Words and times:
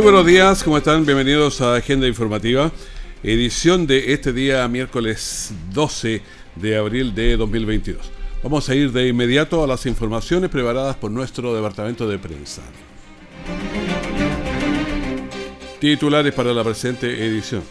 Muy 0.00 0.12
buenos 0.12 0.26
días, 0.26 0.64
¿cómo 0.64 0.78
están? 0.78 1.04
Bienvenidos 1.04 1.60
a 1.60 1.74
Agenda 1.74 2.08
Informativa, 2.08 2.72
edición 3.22 3.86
de 3.86 4.14
este 4.14 4.32
día 4.32 4.66
miércoles 4.66 5.52
12 5.74 6.22
de 6.56 6.76
abril 6.78 7.14
de 7.14 7.36
2022. 7.36 8.10
Vamos 8.42 8.66
a 8.70 8.74
ir 8.74 8.92
de 8.92 9.08
inmediato 9.08 9.62
a 9.62 9.66
las 9.66 9.84
informaciones 9.84 10.48
preparadas 10.48 10.96
por 10.96 11.10
nuestro 11.10 11.54
departamento 11.54 12.08
de 12.08 12.18
prensa. 12.18 12.62
Titulares 15.80 16.32
para 16.32 16.54
la 16.54 16.64
presente 16.64 17.22
edición. 17.26 17.62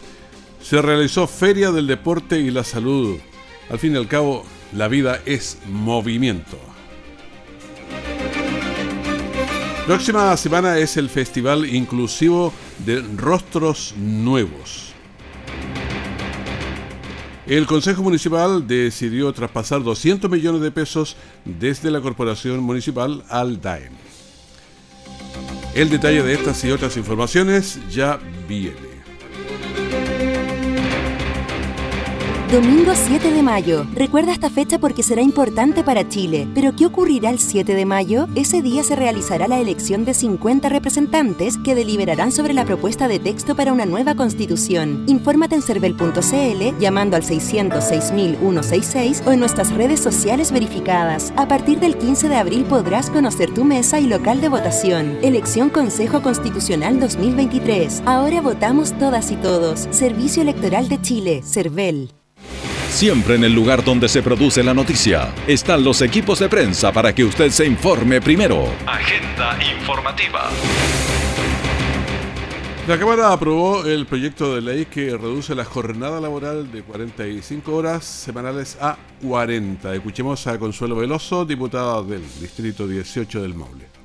Se 0.62 0.80
realizó 0.84 1.26
Feria 1.26 1.72
del 1.72 1.88
Deporte 1.88 2.40
y 2.40 2.52
la 2.52 2.64
Salud. 2.64 3.18
Al 3.72 3.80
fin 3.80 3.96
y 3.96 3.98
al 3.98 4.08
cabo, 4.08 4.46
la 4.74 4.88
vida 4.88 5.20
es 5.26 5.58
movimiento. 5.66 6.60
Próxima 9.90 10.38
semana 10.38 10.78
es 10.78 10.98
el 10.98 11.10
Festival 11.10 11.66
Inclusivo 11.66 12.54
de 12.86 13.02
Rostros 13.18 13.96
Nuevos. 13.98 14.94
El 17.48 17.66
Consejo 17.66 18.04
Municipal 18.04 18.68
decidió 18.68 19.34
traspasar 19.34 19.82
200 19.82 20.30
millones 20.30 20.62
de 20.62 20.70
pesos 20.70 21.18
desde 21.44 21.90
la 21.90 22.02
Corporación 22.02 22.60
Municipal 22.60 23.24
al 23.30 23.60
DAEM. 23.60 23.94
El 25.74 25.90
detalle 25.90 26.22
de 26.22 26.36
estas 26.36 26.64
y 26.66 26.70
otras 26.70 26.96
informaciones 26.96 27.80
ya 27.90 28.20
viene. 28.48 28.89
Domingo 32.52 32.94
7 32.96 33.32
de 33.32 33.44
mayo. 33.44 33.86
Recuerda 33.94 34.32
esta 34.32 34.50
fecha 34.50 34.80
porque 34.80 35.04
será 35.04 35.22
importante 35.22 35.84
para 35.84 36.10
Chile. 36.10 36.48
¿Pero 36.56 36.76
qué 36.76 36.88
ocurrirá 36.88 37.30
el 37.30 37.38
7 37.38 37.76
de 37.76 37.86
mayo? 37.86 38.28
Ese 38.34 38.64
día 38.64 38.84
se 38.84 38.96
realizará 38.96 39.48
la 39.48 39.60
elección 39.60 40.04
de 40.04 40.16
50 40.16 40.68
representantes 40.68 41.60
que 41.64 41.76
deliberarán 41.76 42.32
sobre 42.32 42.56
la 42.56 42.66
propuesta 42.66 43.08
de 43.08 43.20
texto 43.20 43.56
para 43.56 43.72
una 43.72 43.86
nueva 43.86 44.16
constitución. 44.16 45.04
Infórmate 45.06 45.54
en 45.54 45.62
cervel.cl 45.62 46.80
llamando 46.80 47.18
al 47.18 47.22
606.166 47.22 49.28
o 49.28 49.32
en 49.32 49.40
nuestras 49.40 49.72
redes 49.72 50.00
sociales 50.00 50.52
verificadas. 50.52 51.32
A 51.36 51.48
partir 51.48 51.80
del 51.80 52.00
15 52.00 52.30
de 52.30 52.36
abril 52.36 52.64
podrás 52.64 53.12
conocer 53.12 53.54
tu 53.54 53.64
mesa 53.64 54.00
y 54.00 54.08
local 54.08 54.42
de 54.42 54.50
votación. 54.50 55.20
Elección 55.22 55.70
Consejo 55.70 56.24
Constitucional 56.24 57.00
2023. 57.00 58.02
Ahora 58.08 58.42
votamos 58.42 58.98
todas 58.98 59.30
y 59.30 59.36
todos. 59.36 59.88
Servicio 59.92 60.42
Electoral 60.42 60.90
de 60.90 61.00
Chile, 61.00 61.44
CERVEL. 61.46 62.10
Siempre 62.90 63.36
en 63.36 63.44
el 63.44 63.54
lugar 63.54 63.84
donde 63.84 64.10
se 64.10 64.22
produce 64.22 64.64
la 64.64 64.74
noticia 64.74 65.34
están 65.48 65.84
los 65.84 66.02
equipos 66.02 66.40
de 66.40 66.50
prensa 66.50 66.92
para 66.92 67.14
que 67.14 67.24
usted 67.24 67.50
se 67.52 67.66
informe 67.66 68.20
primero. 68.20 68.66
Agenda 68.86 69.58
informativa. 69.80 70.50
La 72.88 72.98
Cámara 72.98 73.32
aprobó 73.32 73.86
el 73.86 74.08
proyecto 74.08 74.56
de 74.56 74.62
ley 74.62 74.86
que 74.86 75.12
reduce 75.12 75.54
la 75.54 75.64
jornada 75.64 76.20
laboral 76.20 76.72
de 76.72 76.82
45 76.82 77.76
horas 77.76 78.04
semanales 78.04 78.78
a 78.82 78.98
40. 79.22 79.94
Escuchemos 79.94 80.48
a 80.48 80.58
Consuelo 80.58 80.96
Veloso, 80.96 81.46
diputada 81.46 82.02
del 82.02 82.24
Distrito 82.42 82.88
18 82.88 83.44
del 83.44 83.54
Maule. 83.54 83.99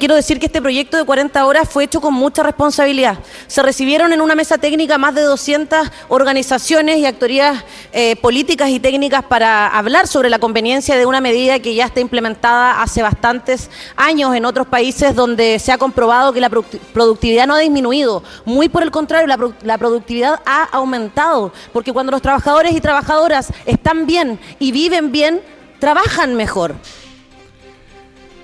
Quiero 0.00 0.14
decir 0.14 0.40
que 0.40 0.46
este 0.46 0.62
proyecto 0.62 0.96
de 0.96 1.04
40 1.04 1.44
horas 1.44 1.68
fue 1.68 1.84
hecho 1.84 2.00
con 2.00 2.14
mucha 2.14 2.42
responsabilidad. 2.42 3.18
Se 3.48 3.62
recibieron 3.62 4.14
en 4.14 4.22
una 4.22 4.34
mesa 4.34 4.56
técnica 4.56 4.96
más 4.96 5.14
de 5.14 5.20
200 5.20 5.90
organizaciones 6.08 6.96
y 6.96 7.04
actorías 7.04 7.62
eh, 7.92 8.16
políticas 8.16 8.70
y 8.70 8.80
técnicas 8.80 9.22
para 9.22 9.66
hablar 9.66 10.06
sobre 10.06 10.30
la 10.30 10.38
conveniencia 10.38 10.96
de 10.96 11.04
una 11.04 11.20
medida 11.20 11.58
que 11.58 11.74
ya 11.74 11.84
está 11.84 12.00
implementada 12.00 12.80
hace 12.80 13.02
bastantes 13.02 13.68
años 13.94 14.34
en 14.34 14.46
otros 14.46 14.68
países 14.68 15.14
donde 15.14 15.58
se 15.58 15.70
ha 15.70 15.76
comprobado 15.76 16.32
que 16.32 16.40
la 16.40 16.48
productividad 16.48 17.46
no 17.46 17.56
ha 17.56 17.58
disminuido. 17.58 18.22
Muy 18.46 18.70
por 18.70 18.82
el 18.82 18.90
contrario, 18.90 19.26
la, 19.26 19.52
la 19.64 19.76
productividad 19.76 20.40
ha 20.46 20.62
aumentado, 20.72 21.52
porque 21.74 21.92
cuando 21.92 22.10
los 22.10 22.22
trabajadores 22.22 22.74
y 22.74 22.80
trabajadoras 22.80 23.52
están 23.66 24.06
bien 24.06 24.40
y 24.58 24.72
viven 24.72 25.12
bien, 25.12 25.42
trabajan 25.78 26.36
mejor. 26.36 26.76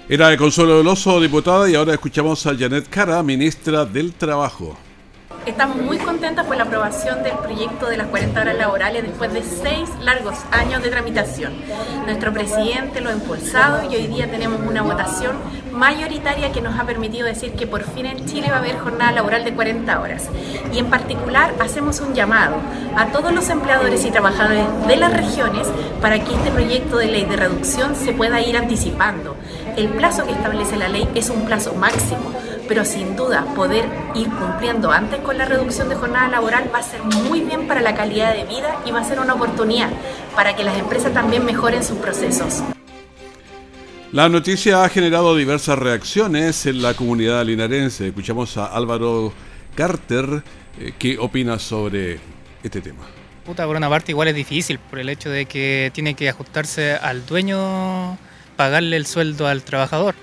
Era 0.09 0.29
de 0.29 0.37
Consuelo 0.37 0.77
Veloso, 0.77 1.21
diputada, 1.21 1.69
y 1.69 1.75
ahora 1.75 1.93
escuchamos 1.95 2.47
a 2.47 2.57
Janet 2.57 2.89
Cara, 2.89 3.21
ministra 3.25 3.85
del 3.85 4.13
Trabajo. 4.13 4.79
Estamos 5.47 5.77
muy 5.79 5.99
contentas 5.99 6.47
por 6.47 6.57
la 6.57 6.63
aprobación 6.63 7.25
del 7.25 7.35
proyecto 7.35 7.87
de 7.87 7.97
las 7.97 8.07
40 8.09 8.41
horas 8.41 8.57
laborales 8.57 9.03
después 9.03 9.33
de 9.33 9.43
seis 9.43 9.89
largos 10.01 10.35
años 10.53 10.83
de 10.83 10.91
tramitación. 10.91 11.55
Nuestro 12.05 12.33
presidente 12.33 13.01
lo 13.01 13.11
ha 13.11 13.15
impulsado 13.15 13.91
y 13.91 13.97
hoy 13.97 14.07
día 14.07 14.31
tenemos 14.31 14.61
una 14.61 14.83
votación 14.83 15.37
mayoritaria 15.73 16.51
que 16.51 16.61
nos 16.61 16.79
ha 16.79 16.85
permitido 16.85 17.27
decir 17.27 17.53
que 17.53 17.67
por 17.67 17.85
fin 17.85 18.07
en 18.07 18.27
Chile 18.27 18.49
va 18.51 18.57
a 18.57 18.59
haber 18.59 18.79
jornada 18.79 19.13
laboral 19.13 19.45
de 19.45 19.55
40 19.55 20.01
horas. 20.01 20.29
Y 20.73 20.79
en 20.79 20.87
particular 20.87 21.55
hacemos 21.61 22.01
un 22.01 22.15
llamado 22.15 22.57
a 22.97 23.07
todos 23.07 23.33
los 23.33 23.49
empleadores 23.49 24.05
y 24.05 24.11
trabajadores 24.11 24.67
de 24.89 24.97
las 24.97 25.13
regiones 25.13 25.69
para 26.01 26.23
que 26.25 26.35
este 26.35 26.51
proyecto 26.51 26.97
de 26.97 27.07
ley 27.07 27.25
de 27.25 27.37
reducción 27.37 27.95
se 27.95 28.13
pueda 28.13 28.41
ir 28.41 28.57
anticipando. 28.57 29.37
El 29.77 29.89
plazo 29.91 30.25
que 30.25 30.33
establece 30.33 30.77
la 30.77 30.89
ley 30.89 31.09
es 31.15 31.31
un 31.31 31.45
plazo 31.45 31.75
máximo 31.75 32.33
pero 32.69 32.85
sin 32.85 33.17
duda 33.17 33.45
poder 33.55 33.87
ir 34.15 34.29
cumpliendo 34.29 34.91
antes 34.91 35.21
con 35.21 35.39
la 35.39 35.45
reducción 35.45 35.89
de 35.89 35.95
jornada 35.95 36.29
laboral 36.29 36.71
va 36.75 36.79
a 36.81 36.83
ser 36.83 37.03
muy 37.03 37.41
bien 37.41 37.67
para 37.67 37.81
la 37.81 37.95
calidad 37.95 38.35
de 38.35 38.45
vida 38.45 38.81
y 38.85 38.91
va 38.91 39.01
a 39.01 39.05
ser 39.05 39.21
una 39.21 39.35
oportunidad 39.35 39.91
para 40.35 40.57
que 40.57 40.65
las 40.65 40.79
empresas 40.79 41.13
también 41.13 41.45
mejoren 41.45 41.83
sus 41.83 41.99
procesos. 41.99 42.63
La 44.13 44.29
noticia 44.29 44.85
ha 44.85 44.89
generado 44.89 45.37
diversas 45.37 45.79
reacciones 45.79 46.65
en 46.67 46.81
la 46.81 46.95
comunidad 46.95 47.45
linarense. 47.45 48.09
Escuchamos 48.09 48.57
a 48.57 48.67
Álvaro 48.67 49.33
Carter, 49.75 50.43
eh, 50.81 50.93
¿qué 50.99 51.19
opina 51.19 51.59
sobre 51.59 52.19
este 52.63 52.81
tema? 52.81 53.03
Puta, 53.45 53.67
por 53.67 53.77
una 53.77 53.89
parte 53.89 54.13
igual 54.13 54.29
es 54.29 54.35
difícil 54.35 54.79
por 54.79 54.99
el 54.99 55.09
hecho 55.09 55.29
de 55.29 55.47
que 55.47 55.91
tiene 55.93 56.15
que 56.15 56.29
ajustarse 56.29 56.95
al 56.95 57.27
dueño, 57.27 58.17
pagarle 58.57 58.97
el 58.97 59.07
sueldo 59.07 59.47
al 59.47 59.63
trabajador 59.63 60.15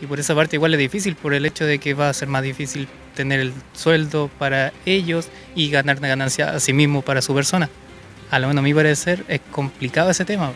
y 0.00 0.06
por 0.06 0.20
esa 0.20 0.34
parte 0.34 0.56
igual 0.56 0.74
es 0.74 0.78
difícil, 0.78 1.16
por 1.16 1.34
el 1.34 1.46
hecho 1.46 1.64
de 1.64 1.78
que 1.78 1.94
va 1.94 2.08
a 2.08 2.12
ser 2.12 2.28
más 2.28 2.42
difícil 2.42 2.88
tener 3.14 3.40
el 3.40 3.52
sueldo 3.72 4.28
para 4.38 4.72
ellos 4.84 5.28
y 5.54 5.70
ganar 5.70 5.98
una 5.98 6.08
ganancia 6.08 6.50
a 6.50 6.60
sí 6.60 6.72
mismo 6.72 7.02
para 7.02 7.22
su 7.22 7.34
persona. 7.34 7.70
A 8.30 8.38
lo 8.38 8.48
menos 8.48 8.60
a 8.60 8.64
mi 8.64 8.74
parecer 8.74 9.24
es 9.28 9.40
complicado 9.50 10.10
ese 10.10 10.24
tema. 10.24 10.52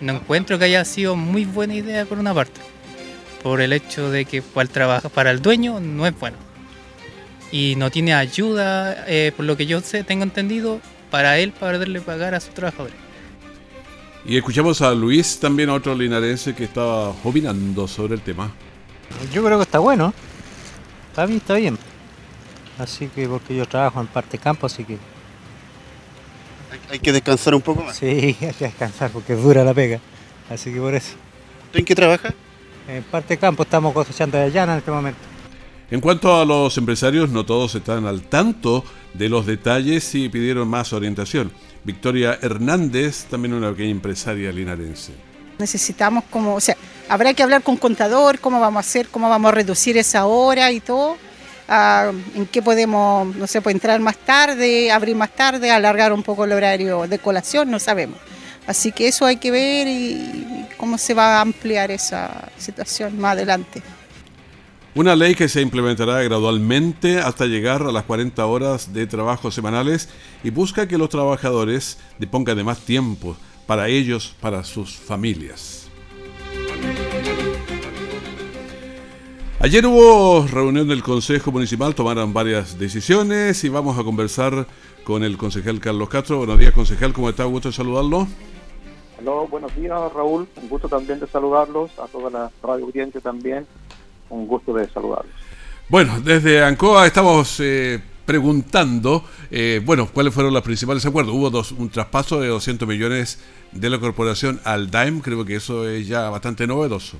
No 0.00 0.14
encuentro 0.14 0.58
que 0.58 0.66
haya 0.66 0.84
sido 0.84 1.16
muy 1.16 1.44
buena 1.44 1.74
idea 1.74 2.04
por 2.04 2.18
una 2.18 2.34
parte, 2.34 2.60
por 3.42 3.60
el 3.60 3.72
hecho 3.72 4.10
de 4.10 4.24
que 4.24 4.42
para 4.42 4.62
el, 4.62 4.68
trabajo, 4.68 5.08
para 5.08 5.30
el 5.30 5.42
dueño 5.42 5.80
no 5.80 6.06
es 6.06 6.18
bueno. 6.18 6.36
Y 7.50 7.74
no 7.76 7.90
tiene 7.90 8.14
ayuda, 8.14 9.04
eh, 9.08 9.32
por 9.36 9.46
lo 9.46 9.56
que 9.56 9.66
yo 9.66 9.80
sé, 9.80 10.04
tengo 10.04 10.22
entendido, 10.22 10.80
para 11.10 11.38
él 11.38 11.50
para 11.50 11.72
poderle 11.72 12.00
pagar 12.00 12.34
a 12.34 12.40
sus 12.40 12.54
trabajadores. 12.54 12.94
Y 14.24 14.36
escuchamos 14.36 14.82
a 14.82 14.92
Luis, 14.92 15.40
también 15.40 15.70
otro 15.70 15.94
linarense 15.94 16.54
que 16.54 16.64
estaba 16.64 17.08
opinando 17.24 17.88
sobre 17.88 18.14
el 18.14 18.20
tema. 18.20 18.50
Yo 19.32 19.42
creo 19.42 19.58
que 19.58 19.62
está 19.62 19.78
bueno. 19.78 20.12
Está 21.08 21.26
bien, 21.26 21.38
está 21.38 21.54
bien. 21.54 21.78
Así 22.78 23.08
que 23.08 23.26
porque 23.28 23.56
yo 23.56 23.66
trabajo 23.66 24.00
en 24.00 24.06
parte 24.06 24.38
campo, 24.38 24.66
así 24.66 24.84
que... 24.84 24.98
Hay, 26.90 26.98
que 26.98 27.12
descansar 27.12 27.54
un 27.54 27.62
poco 27.62 27.82
más. 27.82 27.96
Sí, 27.96 28.06
hay 28.40 28.52
que 28.58 28.64
descansar 28.66 29.10
porque 29.10 29.32
es 29.32 29.42
dura 29.42 29.64
la 29.64 29.74
pega. 29.74 30.00
Así 30.48 30.72
que 30.72 30.80
por 30.80 30.94
eso. 30.94 31.14
¿Tú 31.72 31.78
en 31.78 31.84
qué 31.84 31.94
trabajas? 31.94 32.34
En 32.88 33.02
parte 33.04 33.36
campo 33.36 33.62
estamos 33.62 33.92
cosechando 33.92 34.38
de 34.38 34.50
llana 34.50 34.72
en 34.72 34.78
este 34.78 34.90
momento. 34.90 35.29
En 35.90 36.00
cuanto 36.00 36.40
a 36.40 36.44
los 36.44 36.78
empresarios, 36.78 37.30
no 37.30 37.44
todos 37.44 37.74
están 37.74 38.06
al 38.06 38.22
tanto 38.22 38.84
de 39.12 39.28
los 39.28 39.44
detalles 39.44 40.14
y 40.14 40.28
pidieron 40.28 40.68
más 40.68 40.92
orientación. 40.92 41.50
Victoria 41.82 42.38
Hernández, 42.40 43.24
también 43.24 43.54
una 43.54 43.70
pequeña 43.70 43.90
empresaria 43.90 44.52
linarense. 44.52 45.12
Necesitamos 45.58 46.24
como, 46.30 46.54
o 46.54 46.60
sea, 46.60 46.76
habrá 47.08 47.34
que 47.34 47.42
hablar 47.42 47.64
con 47.64 47.76
contador, 47.76 48.38
cómo 48.38 48.60
vamos 48.60 48.76
a 48.78 48.88
hacer, 48.88 49.08
cómo 49.08 49.28
vamos 49.28 49.48
a 49.48 49.54
reducir 49.54 49.98
esa 49.98 50.26
hora 50.26 50.70
y 50.70 50.78
todo, 50.78 51.16
ah, 51.68 52.12
en 52.36 52.46
qué 52.46 52.62
podemos, 52.62 53.34
no 53.34 53.48
sé, 53.48 53.60
pues 53.60 53.74
entrar 53.74 53.98
más 53.98 54.16
tarde, 54.16 54.92
abrir 54.92 55.16
más 55.16 55.34
tarde, 55.34 55.72
alargar 55.72 56.12
un 56.12 56.22
poco 56.22 56.44
el 56.44 56.52
horario 56.52 57.08
de 57.08 57.18
colación, 57.18 57.68
no 57.68 57.80
sabemos. 57.80 58.18
Así 58.64 58.92
que 58.92 59.08
eso 59.08 59.26
hay 59.26 59.38
que 59.38 59.50
ver 59.50 59.88
y 59.88 60.66
cómo 60.76 60.98
se 60.98 61.14
va 61.14 61.38
a 61.38 61.40
ampliar 61.40 61.90
esa 61.90 62.48
situación 62.56 63.18
más 63.18 63.32
adelante. 63.32 63.82
Una 64.92 65.14
ley 65.14 65.36
que 65.36 65.48
se 65.48 65.60
implementará 65.60 66.20
gradualmente 66.20 67.18
hasta 67.18 67.46
llegar 67.46 67.82
a 67.82 67.92
las 67.92 68.02
40 68.04 68.44
horas 68.44 68.92
de 68.92 69.06
trabajo 69.06 69.52
semanales 69.52 70.08
y 70.42 70.50
busca 70.50 70.88
que 70.88 70.98
los 70.98 71.08
trabajadores 71.08 71.96
dispongan 72.18 72.56
de 72.56 72.64
más 72.64 72.80
tiempo 72.80 73.36
para 73.68 73.86
ellos, 73.86 74.34
para 74.40 74.64
sus 74.64 74.96
familias. 74.96 75.88
Ayer 79.60 79.86
hubo 79.86 80.44
reunión 80.48 80.88
del 80.88 81.04
Consejo 81.04 81.52
Municipal, 81.52 81.94
tomaron 81.94 82.32
varias 82.32 82.76
decisiones 82.76 83.62
y 83.62 83.68
vamos 83.68 83.96
a 83.96 84.02
conversar 84.02 84.66
con 85.04 85.22
el 85.22 85.36
concejal 85.36 85.78
Carlos 85.78 86.08
Castro. 86.08 86.38
Buenos 86.38 86.58
días, 86.58 86.72
concejal, 86.72 87.12
¿cómo 87.12 87.28
está? 87.28 87.44
Gusto 87.44 87.68
de 87.68 87.74
saludarlo. 87.74 88.26
Hola, 89.20 89.46
buenos 89.48 89.76
días, 89.76 90.12
Raúl. 90.12 90.48
Un 90.60 90.68
gusto 90.68 90.88
también 90.88 91.20
de 91.20 91.28
saludarlos, 91.28 91.96
a 92.00 92.08
toda 92.08 92.28
la 92.30 92.50
radio 92.60 92.86
audiencia 92.86 93.20
también. 93.20 93.66
Un 94.30 94.46
gusto 94.46 94.72
de 94.72 94.88
saludarlos. 94.88 95.34
Bueno, 95.88 96.20
desde 96.20 96.62
ANCOA 96.62 97.06
estamos 97.06 97.58
eh, 97.60 98.00
preguntando, 98.24 99.24
eh, 99.50 99.82
bueno, 99.84 100.08
cuáles 100.12 100.32
fueron 100.32 100.54
los 100.54 100.62
principales 100.62 101.04
acuerdos. 101.04 101.34
Hubo 101.34 101.50
dos, 101.50 101.72
un 101.72 101.90
traspaso 101.90 102.40
de 102.40 102.46
200 102.46 102.86
millones 102.86 103.44
de 103.72 103.90
la 103.90 103.98
corporación 103.98 104.60
al 104.64 104.88
DAIM, 104.88 105.20
creo 105.20 105.44
que 105.44 105.56
eso 105.56 105.88
es 105.88 106.06
ya 106.06 106.30
bastante 106.30 106.64
novedoso. 106.66 107.18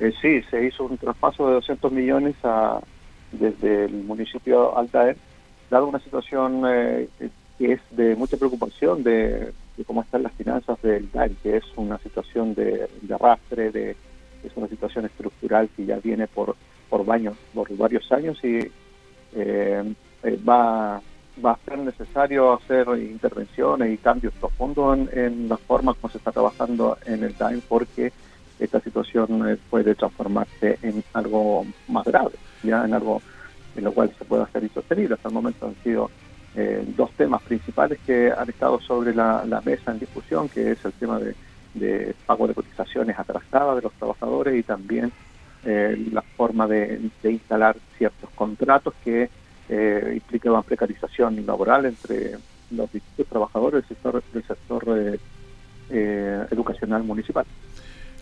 Eh, 0.00 0.12
sí, 0.20 0.42
se 0.50 0.66
hizo 0.66 0.84
un 0.84 0.98
traspaso 0.98 1.46
de 1.46 1.54
200 1.54 1.92
millones 1.92 2.34
a, 2.42 2.80
desde 3.30 3.84
el 3.84 4.02
municipio 4.04 4.76
al 4.76 4.90
DAIM, 4.90 5.14
dado 5.70 5.86
una 5.86 6.00
situación 6.00 6.62
eh, 6.68 7.08
que 7.58 7.72
es 7.72 7.80
de 7.90 8.16
mucha 8.16 8.36
preocupación 8.36 9.02
de, 9.02 9.52
cómo 9.86 10.02
están 10.02 10.24
las 10.24 10.32
finanzas 10.32 10.80
del 10.82 11.10
DAIM, 11.12 11.36
que 11.42 11.56
es 11.56 11.64
una 11.76 11.98
situación 11.98 12.54
de, 12.54 12.88
arrastre, 13.14 13.70
de, 13.70 13.96
es 14.44 14.56
una 14.56 14.68
situación 14.68 15.04
estructural 15.06 15.68
que 15.76 15.86
ya 15.86 15.98
viene 15.98 16.26
por, 16.26 16.56
por, 16.88 17.04
por 17.04 17.76
varios 17.76 18.12
años 18.12 18.38
y 18.42 18.60
eh, 19.34 19.94
va 20.48 21.00
va 21.44 21.52
a 21.52 21.58
ser 21.64 21.78
necesario 21.78 22.52
hacer 22.52 22.86
intervenciones 22.98 23.92
y 23.92 23.98
cambios 23.98 24.34
profundos 24.34 24.98
en, 25.12 25.48
la 25.48 25.56
forma 25.56 25.94
como 25.94 26.10
se 26.10 26.18
está 26.18 26.32
trabajando 26.32 26.98
en 27.06 27.24
el 27.24 27.36
DAIM 27.36 27.60
porque 27.68 28.12
esta 28.58 28.80
situación 28.80 29.48
eh, 29.48 29.56
puede 29.70 29.94
transformarse 29.94 30.78
en 30.82 31.02
algo 31.12 31.64
más 31.86 32.04
grave, 32.04 32.32
ya 32.62 32.84
en 32.84 32.92
algo 32.92 33.22
en 33.76 33.84
lo 33.84 33.92
cual 33.92 34.12
se 34.18 34.24
puede 34.24 34.42
hacer 34.42 34.64
insostenible. 34.64 35.14
Hasta 35.14 35.28
el 35.28 35.34
momento 35.34 35.66
han 35.66 35.76
sido 35.84 36.10
eh, 36.56 36.84
dos 36.96 37.12
temas 37.12 37.40
principales 37.42 38.00
que 38.04 38.32
han 38.36 38.48
estado 38.48 38.80
sobre 38.80 39.14
la, 39.14 39.44
mesa 39.64 39.92
en 39.92 40.00
discusión, 40.00 40.48
que 40.48 40.72
es 40.72 40.84
el 40.84 40.92
tema 40.94 41.20
de, 41.20 41.36
pago 42.26 42.48
de 42.48 42.54
cotizaciones 42.54 43.18
atrasadas 43.18 43.76
de 43.76 43.82
los 43.82 43.92
trabajadores 43.94 44.58
y 44.58 44.62
también 44.62 45.12
eh, 45.64 45.96
la 46.12 46.22
forma 46.22 46.66
de 46.66 47.00
instalar 47.24 47.76
ciertos 47.96 48.30
contratos 48.30 48.94
que 49.04 49.28
eh, 49.68 50.12
implicaban 50.14 50.62
precarización 50.62 51.44
laboral 51.44 51.86
entre 51.86 52.38
los 52.70 52.92
distintos 52.92 53.26
trabajadores 53.26 53.82
del 53.82 53.88
sector, 53.88 54.22
del 54.32 54.46
sector 54.46 54.84
eh, 54.88 55.18
eh, 55.90 56.46
educacional 56.50 57.02
municipal. 57.04 57.44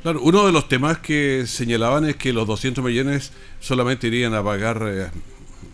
Uno 0.04 0.46
de 0.46 0.52
los 0.52 0.68
temas 0.68 0.98
que 0.98 1.46
señalaban 1.46 2.04
es 2.04 2.16
que 2.16 2.32
los 2.32 2.46
200 2.46 2.84
millones 2.84 3.32
solamente 3.58 4.06
irían 4.06 4.34
a 4.34 4.44
pagar, 4.44 4.82
eh, 4.86 5.06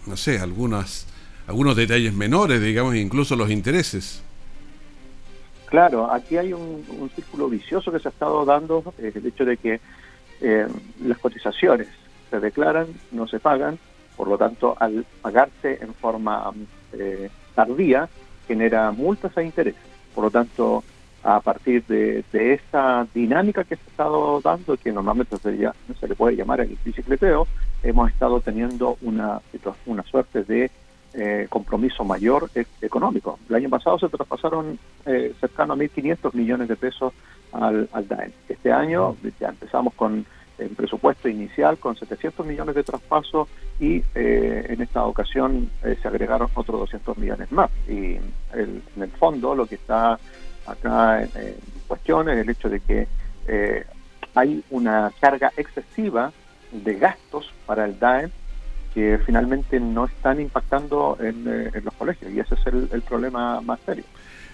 no 0.06 0.16
sé, 0.16 0.38
algunas, 0.38 1.06
algunos 1.46 1.76
detalles 1.76 2.14
menores, 2.14 2.62
digamos, 2.62 2.96
incluso 2.96 3.36
los 3.36 3.50
intereses. 3.50 4.22
Claro, 5.72 6.12
aquí 6.12 6.36
hay 6.36 6.52
un, 6.52 6.84
círculo 7.16 7.48
vicioso 7.48 7.90
que 7.90 7.98
se 7.98 8.06
ha 8.06 8.10
estado 8.10 8.44
dando, 8.44 8.92
el 8.98 9.26
hecho 9.26 9.46
de 9.46 9.56
que 9.56 9.80
las 11.00 11.16
cotizaciones 11.16 11.88
se 12.28 12.40
declaran, 12.40 12.88
no 13.10 13.26
se 13.26 13.40
pagan, 13.40 13.78
por 14.14 14.28
lo 14.28 14.36
tanto, 14.36 14.76
al 14.78 15.06
pagarse 15.22 15.78
en 15.80 15.94
forma 15.94 16.52
eh, 16.92 17.30
tardía, 17.54 18.06
genera 18.46 18.92
multas 18.92 19.34
e 19.38 19.44
intereses. 19.44 19.80
Por 20.14 20.24
lo 20.24 20.30
tanto, 20.30 20.84
a 21.22 21.40
partir 21.40 21.82
de, 21.86 22.22
esa 22.34 23.06
dinámica 23.14 23.64
que 23.64 23.76
se 23.76 23.82
ha 23.82 23.90
estado 23.92 24.42
dando, 24.42 24.76
que 24.76 24.92
normalmente 24.92 25.38
se, 25.38 25.56
se 25.98 26.06
le 26.06 26.14
puede 26.14 26.36
llamar 26.36 26.60
el 26.60 26.76
bicicleteo, 26.84 27.48
hemos 27.82 28.10
estado 28.10 28.42
teniendo 28.42 28.98
una, 29.00 29.40
una 29.86 30.02
suerte 30.02 30.44
de 30.44 30.70
eh, 31.14 31.46
compromiso 31.48 32.04
mayor 32.04 32.50
e, 32.54 32.64
económico. 32.80 33.38
El 33.48 33.56
año 33.56 33.68
pasado 33.68 33.98
se 33.98 34.08
traspasaron 34.08 34.78
eh, 35.06 35.34
cercano 35.40 35.74
a 35.74 35.76
1.500 35.76 36.34
millones 36.34 36.68
de 36.68 36.76
pesos 36.76 37.12
al, 37.52 37.88
al 37.92 38.08
DAEN. 38.08 38.32
Este 38.48 38.72
año 38.72 39.16
ya 39.40 39.48
empezamos 39.48 39.94
con 39.94 40.24
el 40.58 40.70
presupuesto 40.70 41.28
inicial 41.28 41.78
con 41.78 41.96
700 41.96 42.46
millones 42.46 42.74
de 42.74 42.82
traspaso 42.82 43.48
y 43.80 44.02
eh, 44.14 44.66
en 44.68 44.82
esta 44.82 45.04
ocasión 45.04 45.70
eh, 45.82 45.96
se 46.00 46.08
agregaron 46.08 46.48
otros 46.54 46.80
200 46.80 47.18
millones 47.18 47.50
más. 47.52 47.70
Y 47.88 48.16
en 48.52 48.82
el 49.00 49.10
fondo 49.18 49.54
lo 49.54 49.66
que 49.66 49.76
está 49.76 50.18
acá 50.66 51.22
en, 51.22 51.56
cuestión 51.86 52.28
es 52.28 52.38
el 52.38 52.48
hecho 52.48 52.68
de 52.68 52.80
que 52.80 53.08
eh, 53.48 53.84
hay 54.34 54.62
una 54.70 55.12
carga 55.20 55.52
excesiva 55.56 56.32
de 56.70 56.94
gastos 56.94 57.52
para 57.66 57.84
el 57.84 57.98
DAE 57.98 58.30
que 58.94 59.18
finalmente 59.24 59.80
no 59.80 60.04
están 60.06 60.40
impactando 60.40 61.16
en, 61.20 61.70
los 61.84 61.94
colegios 61.94 62.32
y 62.32 62.40
ese 62.40 62.54
es 62.54 62.60
el 62.66 63.02
problema 63.02 63.60
más 63.60 63.80
serio. 63.86 64.04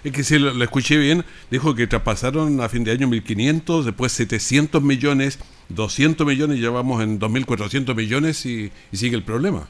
Es 0.03 0.13
que 0.13 0.23
si 0.23 0.39
lo, 0.39 0.51
escuché 0.63 0.97
bien, 0.97 1.25
dijo 1.51 1.75
que 1.75 1.85
traspasaron 1.85 2.61
a 2.61 2.69
fin 2.69 2.83
de 2.83 2.91
año 2.91 3.07
1.500, 3.07 3.83
después 3.83 4.11
700 4.13 4.81
millones, 4.81 5.39
200 5.69 6.25
millones, 6.25 6.59
ya 6.59 6.69
vamos 6.69 7.03
en 7.03 7.19
2.400 7.19 7.95
millones 7.95 8.45
y, 8.45 8.71
sigue 8.93 9.17
el 9.17 9.23
problema. 9.23 9.67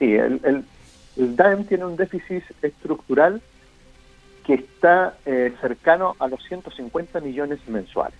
Sí, 0.00 0.12
el, 0.12 0.40
el, 0.42 0.64
el, 1.16 1.36
DAEM 1.36 1.64
tiene 1.64 1.84
un 1.84 1.96
déficit 1.96 2.42
estructural 2.62 3.40
que 4.44 4.54
está 4.54 5.14
eh, 5.24 5.52
cercano 5.60 6.16
a 6.18 6.26
los 6.26 6.42
150 6.48 7.20
millones 7.20 7.60
mensuales. 7.68 8.18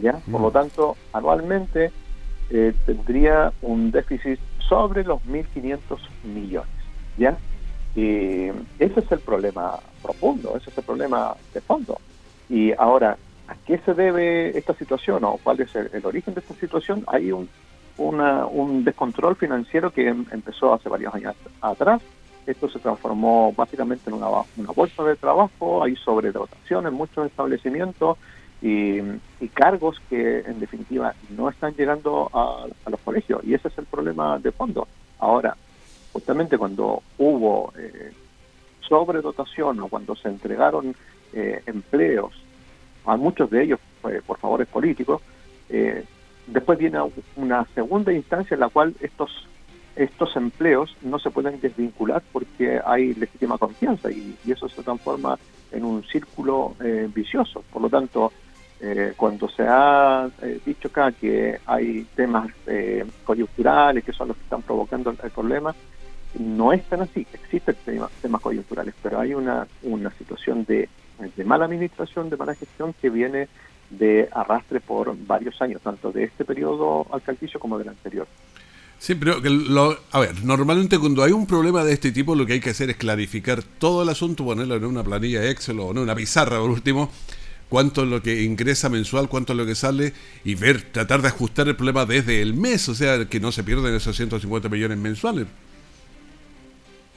¿ya? 0.00 0.12
Por 0.30 0.40
lo 0.40 0.50
mm. 0.50 0.52
tanto, 0.52 0.96
anualmente 1.12 1.90
eh, 2.50 2.72
tendría 2.86 3.52
un 3.60 3.90
déficit 3.90 4.38
sobre 4.68 5.04
los 5.04 5.20
1.500 5.22 5.80
millones. 6.24 6.70
¿ya? 7.16 7.36
Y 7.94 8.48
ese 8.78 9.00
es 9.00 9.12
el 9.12 9.20
problema 9.20 9.78
profundo, 10.02 10.56
ese 10.56 10.70
es 10.70 10.78
el 10.78 10.84
problema 10.84 11.34
de 11.52 11.60
fondo. 11.60 11.98
Y 12.48 12.72
ahora, 12.72 13.16
¿a 13.48 13.54
qué 13.66 13.78
se 13.78 13.94
debe 13.94 14.56
esta 14.56 14.74
situación 14.74 15.24
o 15.24 15.38
cuál 15.42 15.60
es 15.60 15.74
el, 15.74 16.04
origen 16.04 16.34
de 16.34 16.40
esta 16.40 16.54
situación? 16.54 17.04
Hay 17.06 17.32
un, 17.32 17.48
un 17.98 18.84
descontrol 18.84 19.36
financiero 19.36 19.90
que 19.90 20.08
em, 20.08 20.24
empezó 20.30 20.72
hace 20.72 20.88
varios 20.88 21.14
años 21.14 21.34
atrás. 21.60 22.00
Esto 22.46 22.68
se 22.68 22.78
transformó 22.78 23.52
básicamente 23.56 24.10
en 24.10 24.14
una, 24.14 24.28
una 24.56 24.72
bolsa 24.74 25.04
de 25.04 25.14
trabajo, 25.14 25.84
hay 25.84 25.94
sobredotación 25.96 26.86
en 26.86 26.94
muchos 26.94 27.26
establecimientos 27.26 28.18
y, 28.62 29.48
cargos 29.54 30.00
que 30.08 30.40
en 30.40 30.60
definitiva 30.60 31.14
no 31.30 31.48
están 31.48 31.74
llegando 31.74 32.30
a, 32.32 32.66
los 32.88 33.00
colegios. 33.00 33.42
Y 33.44 33.54
ese 33.54 33.68
es 33.68 33.78
el 33.78 33.86
problema 33.86 34.38
de 34.38 34.52
fondo. 34.52 34.86
Ahora, 35.18 35.56
justamente 36.12 36.56
cuando 36.56 37.02
hubo 37.18 37.72
eh, 37.76 38.12
sobredotación 38.80 39.80
o 39.80 39.88
cuando 39.88 40.14
se 40.14 40.28
entregaron 40.28 40.94
eh, 41.32 41.62
empleos, 41.66 42.32
a 43.04 43.16
muchos 43.16 43.50
de 43.50 43.64
ellos 43.64 43.80
por 44.26 44.38
favores 44.38 44.68
políticos, 44.68 45.20
eh, 45.68 46.04
después 46.46 46.78
viene 46.78 46.98
una 47.36 47.66
segunda 47.74 48.12
instancia 48.12 48.54
en 48.54 48.60
la 48.60 48.68
cual 48.68 48.94
estos 49.00 49.48
estos 49.94 50.34
empleos 50.36 50.96
no 51.02 51.18
se 51.18 51.30
pueden 51.30 51.60
desvincular 51.60 52.22
porque 52.32 52.80
hay 52.82 53.12
legítima 53.12 53.58
confianza 53.58 54.10
y, 54.10 54.34
eso 54.46 54.66
se 54.68 54.82
transforma 54.82 55.38
en 55.70 55.84
un 55.84 56.02
círculo 56.04 56.74
vicioso. 57.14 57.62
Por 57.70 57.82
lo 57.82 57.90
tanto, 57.90 58.32
cuando 59.16 59.48
se 59.48 59.62
ha 59.62 60.28
dicho 60.66 60.88
acá 60.88 61.12
que 61.12 61.60
hay 61.66 62.04
temas 62.16 62.50
coyunturales 63.24 64.02
que 64.02 64.12
son 64.12 64.28
los 64.28 64.36
que 64.36 64.42
están 64.42 64.62
provocando 64.62 65.10
el 65.10 65.30
problema, 65.30 65.74
no 66.38 66.72
es 66.72 66.82
tan 66.84 67.02
así, 67.02 67.26
existen 67.32 67.76
temas, 67.84 68.40
coyunturales, 68.40 68.94
pero 69.02 69.20
hay 69.20 69.34
una, 69.34 69.66
una 69.82 70.10
situación 70.12 70.64
de, 70.64 70.88
mala 71.44 71.66
administración, 71.66 72.30
de 72.30 72.36
mala 72.36 72.54
gestión 72.54 72.94
que 73.00 73.10
viene 73.10 73.48
de 73.90 74.28
arrastre 74.32 74.80
por 74.80 75.14
varios 75.26 75.60
años, 75.60 75.82
tanto 75.82 76.12
de 76.12 76.24
este 76.24 76.44
periodo 76.44 77.06
alcaldicio 77.12 77.60
como 77.60 77.78
del 77.78 77.88
anterior. 77.88 78.26
Sí, 78.98 79.16
pero 79.16 79.40
lo, 79.40 79.98
a 80.12 80.20
ver, 80.20 80.44
normalmente 80.44 80.98
cuando 80.98 81.24
hay 81.24 81.32
un 81.32 81.46
problema 81.46 81.84
de 81.84 81.92
este 81.92 82.12
tipo 82.12 82.36
lo 82.36 82.46
que 82.46 82.54
hay 82.54 82.60
que 82.60 82.70
hacer 82.70 82.88
es 82.88 82.96
clarificar 82.96 83.62
todo 83.62 84.04
el 84.04 84.08
asunto, 84.08 84.44
ponerlo 84.44 84.76
en 84.76 84.84
una 84.84 85.02
planilla 85.02 85.44
Excel 85.50 85.80
o 85.80 85.90
en 85.90 85.98
una 85.98 86.14
pizarra 86.14 86.60
por 86.60 86.70
último, 86.70 87.10
cuánto 87.72 88.02
es 88.02 88.08
lo 88.08 88.20
que 88.20 88.42
ingresa 88.42 88.90
mensual, 88.90 89.30
cuánto 89.30 89.54
es 89.54 89.58
lo 89.58 89.64
que 89.64 89.74
sale 89.74 90.12
y 90.44 90.56
ver, 90.56 90.92
tratar 90.92 91.22
de 91.22 91.28
ajustar 91.28 91.66
el 91.68 91.74
problema 91.74 92.04
desde 92.04 92.42
el 92.42 92.52
mes, 92.52 92.86
o 92.90 92.94
sea, 92.94 93.24
que 93.24 93.40
no 93.40 93.50
se 93.50 93.64
pierdan 93.64 93.94
esos 93.94 94.14
150 94.14 94.68
millones 94.68 94.98
mensuales. 94.98 95.46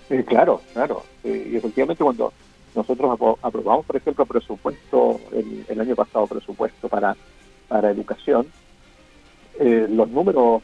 Eh, 0.10 0.24
claro, 0.26 0.62
claro. 0.72 1.04
Eh, 1.26 1.50
y 1.52 1.58
efectivamente 1.58 2.02
cuando 2.02 2.32
nosotros 2.74 3.38
aprobamos, 3.42 3.86
por 3.86 3.98
ejemplo, 3.98 4.26
presupuesto, 4.26 5.20
el, 5.34 5.78
año 5.78 5.94
pasado 5.94 6.26
presupuesto 6.26 6.88
para, 6.88 7.18
para 7.68 7.92
educación, 7.92 8.48
eh, 9.60 9.88
los 9.90 10.08
números 10.08 10.64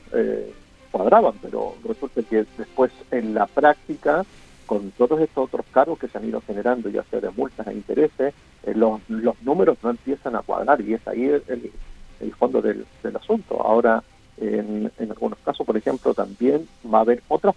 cuadraban, 0.89 1.33
pero 1.41 1.75
resulta 1.85 2.21
que 2.23 2.45
después 2.57 2.93
en 3.11 3.33
la 3.33 3.45
práctica, 3.45 4.23
con 4.71 4.89
todos 4.91 5.19
estos 5.19 5.49
otros 5.49 5.65
cargos 5.73 5.99
que 5.99 6.07
se 6.07 6.17
han 6.17 6.29
ido 6.29 6.39
generando, 6.47 6.87
ya 6.87 7.03
sea 7.03 7.19
de 7.19 7.29
multas 7.31 7.67
e 7.67 7.73
intereses, 7.73 8.33
eh, 8.63 8.73
los, 8.73 9.01
los 9.09 9.35
números 9.41 9.77
no 9.83 9.89
empiezan 9.89 10.33
a 10.37 10.43
cuadrar 10.43 10.79
y 10.79 10.93
es 10.93 11.05
ahí 11.09 11.25
el, 11.25 12.33
fondo 12.39 12.61
del, 12.61 12.85
del, 13.03 13.15
asunto. 13.17 13.61
Ahora, 13.61 14.01
en, 14.37 14.89
en, 14.97 15.11
algunos 15.11 15.39
casos, 15.39 15.67
por 15.67 15.75
ejemplo, 15.75 16.13
también 16.13 16.69
va 16.85 16.99
a 16.99 17.01
haber 17.01 17.21
otras 17.27 17.53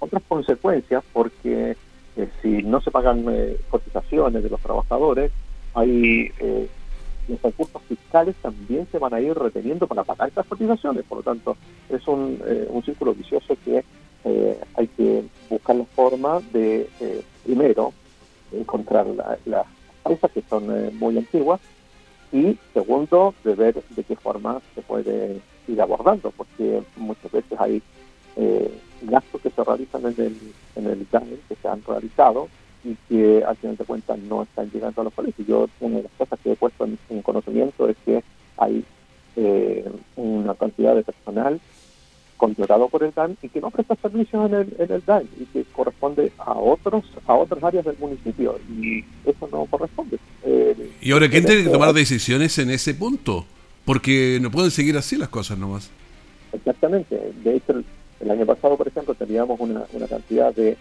otras 0.00 0.20
consecuencias 0.26 1.04
porque 1.12 1.76
eh, 2.16 2.28
si 2.42 2.64
no 2.64 2.80
se 2.80 2.90
pagan 2.90 3.24
eh, 3.30 3.56
cotizaciones 3.70 4.42
de 4.42 4.50
los 4.50 4.60
trabajadores, 4.60 5.30
hay 5.72 6.32
eh, 6.40 6.68
los 7.28 7.42
recursos 7.42 7.80
fiscales 7.82 8.34
también 8.42 8.88
se 8.90 8.98
van 8.98 9.14
a 9.14 9.20
ir 9.20 9.38
reteniendo 9.38 9.86
para 9.86 10.02
pagar 10.02 10.30
estas 10.30 10.46
cotizaciones. 10.46 11.04
Por 11.04 11.18
lo 11.18 11.22
tanto, 11.22 11.56
es 11.90 12.08
un, 12.08 12.42
un 12.70 12.82
círculo 12.82 13.14
vicioso 13.14 13.56
que 13.64 13.84
eh, 14.26 14.58
hay 14.74 14.88
que 14.88 15.24
buscar 15.48 15.76
la 15.76 15.84
forma 15.84 16.40
de, 16.52 16.88
eh, 17.00 17.22
primero, 17.44 17.92
encontrar 18.52 19.06
las 19.06 19.38
la 19.46 19.64
que 20.32 20.42
son 20.48 20.64
eh, 20.70 20.90
muy 20.92 21.16
antiguas 21.18 21.60
y, 22.32 22.58
segundo, 22.74 23.34
de 23.44 23.54
ver 23.54 23.74
de 23.74 24.04
qué 24.04 24.16
forma 24.16 24.60
se 24.74 24.82
puede 24.82 25.40
ir 25.68 25.80
abordando, 25.80 26.32
porque 26.36 26.82
muchas 26.96 27.30
veces 27.30 27.58
hay 27.58 27.82
eh, 28.36 28.70
gastos 29.02 29.40
que 29.40 29.50
se 29.50 29.64
realizan 29.64 30.02
en 30.06 30.14
el, 30.18 30.36
en 30.76 30.86
el 30.86 31.06
DANE, 31.10 31.38
que 31.48 31.56
se 31.56 31.68
han 31.68 31.82
realizado 31.84 32.48
y 32.84 32.94
que 33.08 33.44
al 33.44 33.56
final 33.56 33.76
de 33.76 33.84
cuentas 33.84 34.18
no 34.18 34.42
están 34.42 34.70
llegando 34.70 35.00
a 35.00 35.04
los 35.04 35.14
colegios. 35.14 35.46
Yo, 35.46 35.68
una 35.80 35.96
de 35.98 36.02
las 36.04 36.12
cosas 36.12 36.38
que 36.42 36.52
he 36.52 36.56
puesto 36.56 36.84
en, 36.84 36.98
en 37.10 37.22
conocimiento 37.22 37.88
es 37.88 37.96
que 38.04 38.22
hay 38.58 38.84
eh, 39.36 39.84
una 40.16 40.54
cantidad 40.54 40.94
de 40.94 41.02
personal 41.02 41.60
contratado 42.36 42.88
por 42.88 43.02
el 43.02 43.12
DAN 43.12 43.36
y 43.42 43.48
que 43.48 43.60
no 43.60 43.70
presta 43.70 43.96
servicios 43.96 44.46
en 44.46 44.54
el, 44.54 44.76
en 44.78 44.92
el 44.92 45.04
DAN 45.04 45.28
y 45.40 45.44
que 45.46 45.64
corresponde 45.72 46.32
a 46.38 46.52
otros 46.52 47.04
a 47.26 47.34
otras 47.34 47.62
áreas 47.62 47.84
del 47.84 47.96
municipio 47.98 48.58
y 48.68 49.04
eso 49.24 49.48
no 49.50 49.66
corresponde. 49.66 50.18
Eh, 50.44 50.90
y 51.00 51.12
ahora, 51.12 51.28
¿quién 51.28 51.44
tiene 51.44 51.64
que 51.64 51.70
tomar 51.70 51.92
decisiones 51.92 52.58
en 52.58 52.70
ese 52.70 52.94
punto? 52.94 53.44
Porque 53.84 54.38
no 54.40 54.50
pueden 54.50 54.70
seguir 54.70 54.96
así 54.96 55.16
las 55.16 55.28
cosas 55.28 55.58
nomás. 55.58 55.90
Exactamente. 56.52 57.32
De 57.42 57.56
hecho, 57.56 57.72
el, 57.72 57.84
el 58.20 58.30
año 58.30 58.46
pasado, 58.46 58.76
por 58.76 58.88
ejemplo, 58.88 59.14
teníamos 59.14 59.58
una, 59.60 59.84
una 59.92 60.06
cantidad 60.06 60.54
de 60.54 60.76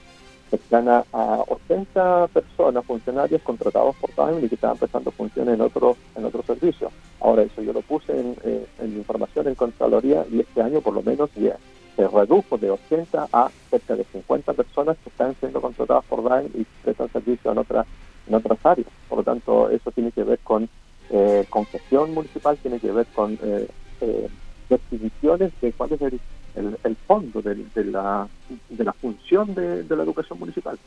cercana 0.50 1.04
a 1.12 1.44
80 1.48 2.28
personas, 2.28 2.86
funcionarios 2.86 3.42
contratados 3.42 3.96
por 3.98 4.12
Time 4.12 4.46
y 4.46 4.50
que 4.50 4.56
estaban 4.56 4.78
prestando 4.78 5.12
funciones 5.12 5.56
en 5.56 5.62
otros 5.62 5.98
en 6.16 6.26
otros 6.26 6.46
servicios. 6.46 6.92
Ahora 7.20 7.44
eso 7.44 7.62
yo 7.62 7.74
lo 7.74 7.82
puse 7.82 8.20
en, 8.20 8.36
eh, 8.44 8.66
en 8.80 8.98
información 8.98 9.48
en 9.48 9.56
Contraloría 9.56 10.26
y 10.32 10.42
este 10.42 10.62
año 10.62 10.82
por 10.82 10.94
lo 10.94 11.02
menos 11.02 11.30
ya 11.36 11.58
se 11.96 12.08
redujo 12.08 12.58
de 12.58 12.72
80 12.72 13.28
a 13.32 13.50
cerca 13.70 13.96
de 13.96 14.04
50 14.04 14.54
personas 14.54 14.98
que 15.04 15.10
están 15.10 15.36
siendo 15.40 15.62
contratadas 15.62 16.04
por 16.06 16.24
DAIM 16.24 16.50
y 16.54 16.66
prestan 16.84 17.10
servicio 17.12 17.52
en 17.52 17.58
otras 17.58 17.88
en 18.28 18.36
otras 18.36 18.58
áreas. 18.66 18.88
Por 19.08 19.20
lo 19.20 19.24
tanto, 19.24 19.70
eso 19.70 19.92
tiene 19.92 20.12
que 20.12 20.24
ver 20.24 20.40
con, 20.40 20.70
eh, 21.10 21.46
con 21.50 21.66
gestión 21.66 22.14
municipal, 22.14 22.58
tiene 22.58 22.80
que 22.80 22.92
ver 22.92 23.06
con 23.14 23.38
eh, 23.42 23.68
eh, 24.02 24.28
definiciones 24.70 25.52
de 25.62 25.72
cuál 25.74 25.94
es 25.94 26.02
el 26.02 26.20
el, 26.56 26.78
el 26.84 26.96
fondo 27.08 27.42
de, 27.42 27.56
de, 27.74 27.86
la, 27.86 28.28
de 28.70 28.84
la 28.84 28.94
función 28.94 29.54
de, 29.54 29.84
de, 29.84 29.96
la 29.96 30.04
educación 30.04 30.40
municipal. 30.40 30.78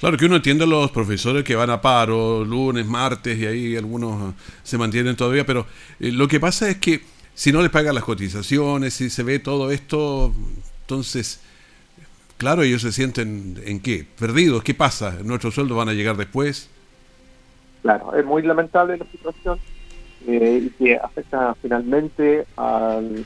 Claro 0.00 0.16
que 0.16 0.26
uno 0.26 0.36
entiende 0.36 0.64
a 0.64 0.66
los 0.66 0.90
profesores 0.90 1.44
que 1.44 1.54
van 1.54 1.70
a 1.70 1.80
paro 1.80 2.44
lunes, 2.44 2.86
martes 2.86 3.38
y 3.38 3.46
ahí 3.46 3.76
algunos 3.76 4.34
se 4.62 4.76
mantienen 4.76 5.16
todavía, 5.16 5.46
pero 5.46 5.66
eh, 6.00 6.10
lo 6.10 6.26
que 6.28 6.40
pasa 6.40 6.68
es 6.68 6.78
que 6.78 7.02
si 7.34 7.52
no 7.52 7.62
les 7.62 7.70
pagan 7.70 7.94
las 7.94 8.04
cotizaciones, 8.04 8.94
si 8.94 9.10
se 9.10 9.22
ve 9.22 9.38
todo 9.38 9.70
esto, 9.70 10.32
entonces, 10.82 11.40
claro, 12.36 12.62
ellos 12.62 12.82
se 12.82 12.92
sienten 12.92 13.60
en 13.64 13.80
qué, 13.80 14.06
perdidos, 14.18 14.62
¿qué 14.62 14.74
pasa? 14.74 15.18
¿Nuestros 15.24 15.54
sueldos 15.54 15.76
van 15.76 15.88
a 15.88 15.92
llegar 15.92 16.16
después? 16.16 16.70
Claro, 17.82 18.14
es 18.14 18.24
muy 18.24 18.42
lamentable 18.42 18.96
la 18.96 19.06
situación 19.06 19.58
eh, 20.26 20.62
y 20.66 20.70
que 20.70 20.96
afecta 20.96 21.54
finalmente 21.60 22.46
al 22.56 23.24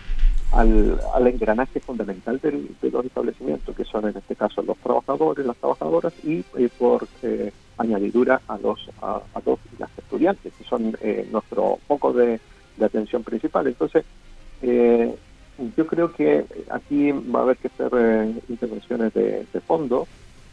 al, 0.52 1.00
al 1.14 1.26
engranaje 1.26 1.80
fundamental 1.80 2.38
del, 2.40 2.68
de 2.80 2.90
los 2.90 3.04
establecimientos, 3.04 3.76
que 3.76 3.84
son 3.84 4.08
en 4.08 4.16
este 4.16 4.34
caso 4.34 4.62
los 4.62 4.76
trabajadores, 4.78 5.44
las 5.44 5.56
trabajadoras 5.56 6.12
y 6.24 6.44
eh, 6.56 6.68
por 6.78 7.06
eh, 7.22 7.52
añadidura 7.76 8.40
a 8.48 8.58
los 8.58 8.88
a, 9.02 9.20
los 9.44 9.58
las 9.78 9.90
estudiantes, 9.98 10.52
que 10.54 10.64
son 10.64 10.96
eh, 11.00 11.28
nuestro 11.30 11.78
foco 11.86 12.12
de, 12.12 12.40
de, 12.76 12.84
atención 12.84 13.22
principal. 13.22 13.66
Entonces, 13.66 14.04
eh, 14.62 15.14
yo 15.76 15.86
creo 15.86 16.12
que 16.12 16.44
aquí 16.70 17.12
va 17.12 17.40
a 17.40 17.42
haber 17.42 17.56
que 17.56 17.68
hacer 17.68 17.90
eh, 17.96 18.34
intervenciones 18.48 19.12
de, 19.14 19.46
fondo, 19.66 20.06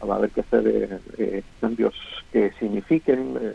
va 0.08 0.14
a 0.14 0.18
haber 0.18 0.30
que 0.30 0.40
hacer 0.40 1.00
eh, 1.18 1.42
cambios 1.60 1.94
que 2.32 2.52
signifiquen 2.58 3.54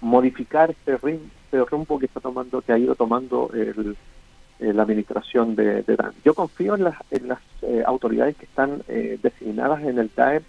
modificar 0.00 0.70
este, 0.70 0.96
rim, 0.98 1.18
este 1.44 1.64
rumbo 1.64 1.98
que 1.98 2.06
está 2.06 2.20
tomando, 2.20 2.60
que 2.62 2.72
ha 2.72 2.78
ido 2.78 2.94
tomando 2.94 3.50
el 3.52 3.96
eh, 4.60 4.72
la 4.72 4.82
administración 4.82 5.54
de, 5.54 5.82
de, 5.82 5.96
DAN. 5.96 6.12
Yo 6.24 6.34
confío 6.34 6.74
en 6.74 6.84
las, 6.84 6.96
eh, 7.62 7.82
autoridades 7.86 8.36
que 8.36 8.44
están 8.44 8.82
eh, 8.88 9.18
designadas 9.22 9.82
en 9.84 9.98
el 9.98 10.10
DAE 10.14 10.42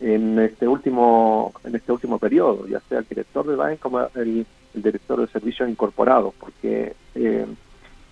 en 0.00 0.38
este 0.38 0.68
último 0.68 1.52
en 1.64 1.74
este 1.74 1.92
último 1.92 2.18
periodo, 2.18 2.66
ya 2.68 2.80
sea 2.88 2.98
el 2.98 3.06
director 3.08 3.46
de 3.46 3.56
DAE 3.56 3.78
como 3.78 4.00
el, 4.14 4.46
director 4.74 5.18
de 5.20 5.26
servicios 5.28 5.68
incorporados, 5.68 6.34
porque 6.38 6.94
eh, 7.14 7.46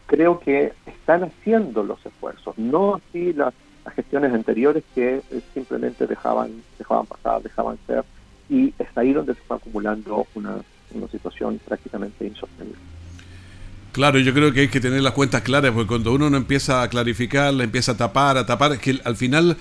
creo 0.07 0.41
que 0.41 0.73
están 0.87 1.23
haciendo 1.25 1.85
los 1.85 2.05
esfuerzos, 2.05 2.57
no 2.59 2.97
así 2.97 3.33
las, 3.35 3.53
las 3.85 3.95
gestiones 3.95 4.33
anteriores 4.33 4.83
que 4.95 5.21
simplemente 5.55 6.07
dejaban 6.07 6.63
dejaban 6.79 7.07
pasar, 7.07 7.43
dejaban 7.43 7.79
ser, 7.87 8.05
y 8.49 8.75
es 8.79 8.89
ahí 8.97 9.13
donde 9.13 9.35
se 9.35 9.43
está 9.43 9.57
acumulando 9.57 10.27
una, 10.35 10.57
una 10.95 11.09
situación 11.09 11.61
prácticamente 11.65 12.27
insostenible. 12.27 12.96
Claro, 13.97 14.19
yo 14.19 14.35
creo 14.35 14.53
que 14.53 14.61
hay 14.61 14.69
que 14.69 14.79
tener 14.79 15.01
las 15.01 15.15
cuentas 15.15 15.41
claras, 15.41 15.73
porque 15.73 15.87
cuando 15.89 16.13
uno 16.13 16.29
no 16.29 16.37
empieza 16.37 16.83
a 16.83 16.89
clarificar, 16.91 17.55
la 17.55 17.65
empieza 17.65 17.93
a 17.93 17.97
tapar, 17.97 18.37
a 18.37 18.45
tapar, 18.45 18.73
es 18.73 18.79
que 18.79 19.01
al 19.03 19.17
final 19.17 19.57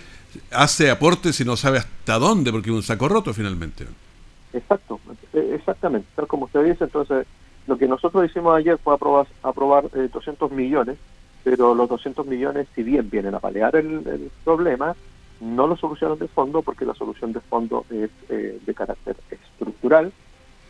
hace 0.52 0.92
aportes 0.92 1.40
y 1.40 1.46
no 1.46 1.56
sabe 1.56 1.78
hasta 1.78 2.20
dónde, 2.20 2.52
porque 2.52 2.70
es 2.70 2.76
un 2.76 2.84
saco 2.84 3.08
roto 3.08 3.34
finalmente. 3.34 3.86
Exacto, 4.52 5.00
exactamente, 5.32 6.10
tal 6.18 6.28
como 6.28 6.48
usted 6.48 6.66
dice, 6.66 6.84
entonces 6.84 7.26
lo 7.66 7.78
que 7.78 7.88
nosotros 7.88 8.26
hicimos 8.26 8.58
ayer 8.58 8.78
fue 8.78 8.96
aprobar, 8.96 9.26
aprobar 9.42 9.86
eh, 9.96 10.10
200 10.12 10.52
millones, 10.52 10.98
pero 11.46 11.74
los 11.74 11.88
200 11.88 12.28
millones, 12.28 12.68
si 12.76 12.84
bien 12.84 13.10
vienen 13.10 13.36
a 13.36 13.40
paliar 13.40 13.74
el, 13.78 14.06
el 14.06 14.30
problema, 14.44 14.98
no 15.40 15.66
lo 15.66 15.78
solucionan 15.78 16.20
de 16.20 16.28
fondo, 16.28 16.62
porque 16.62 16.84
la 16.84 16.94
solución 16.94 17.32
de 17.32 17.40
fondo 17.40 17.86
es 17.90 18.10
eh, 18.28 18.60
de 18.66 18.74
carácter 18.74 19.16
estructural, 19.30 20.12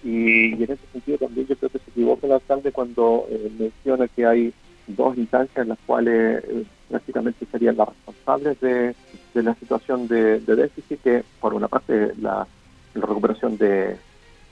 y, 0.05 0.53
en 0.53 0.63
ese 0.63 0.77
sentido 0.93 1.17
también 1.17 1.47
yo 1.47 1.55
creo 1.57 1.71
que 1.71 1.79
se 1.79 1.89
equivoca 1.89 2.27
el 2.27 2.33
alcalde 2.33 2.71
cuando 2.71 3.25
eh, 3.29 3.51
menciona 3.57 4.07
que 4.07 4.25
hay 4.25 4.53
dos 4.87 5.17
instancias 5.17 5.63
en 5.63 5.69
las 5.69 5.79
cuales 5.85 6.43
eh, 6.47 6.63
prácticamente 6.89 7.45
serían 7.51 7.75
las 7.75 7.89
responsables 7.89 8.59
de, 8.61 8.95
de 9.33 9.43
la 9.43 9.55
situación 9.55 10.07
de, 10.07 10.39
de, 10.41 10.55
déficit, 10.55 11.01
que 11.01 11.23
por 11.41 11.55
una 11.55 11.67
parte 11.67 12.13
la, 12.21 12.47
recuperación 12.93 13.57
de, 13.57 13.97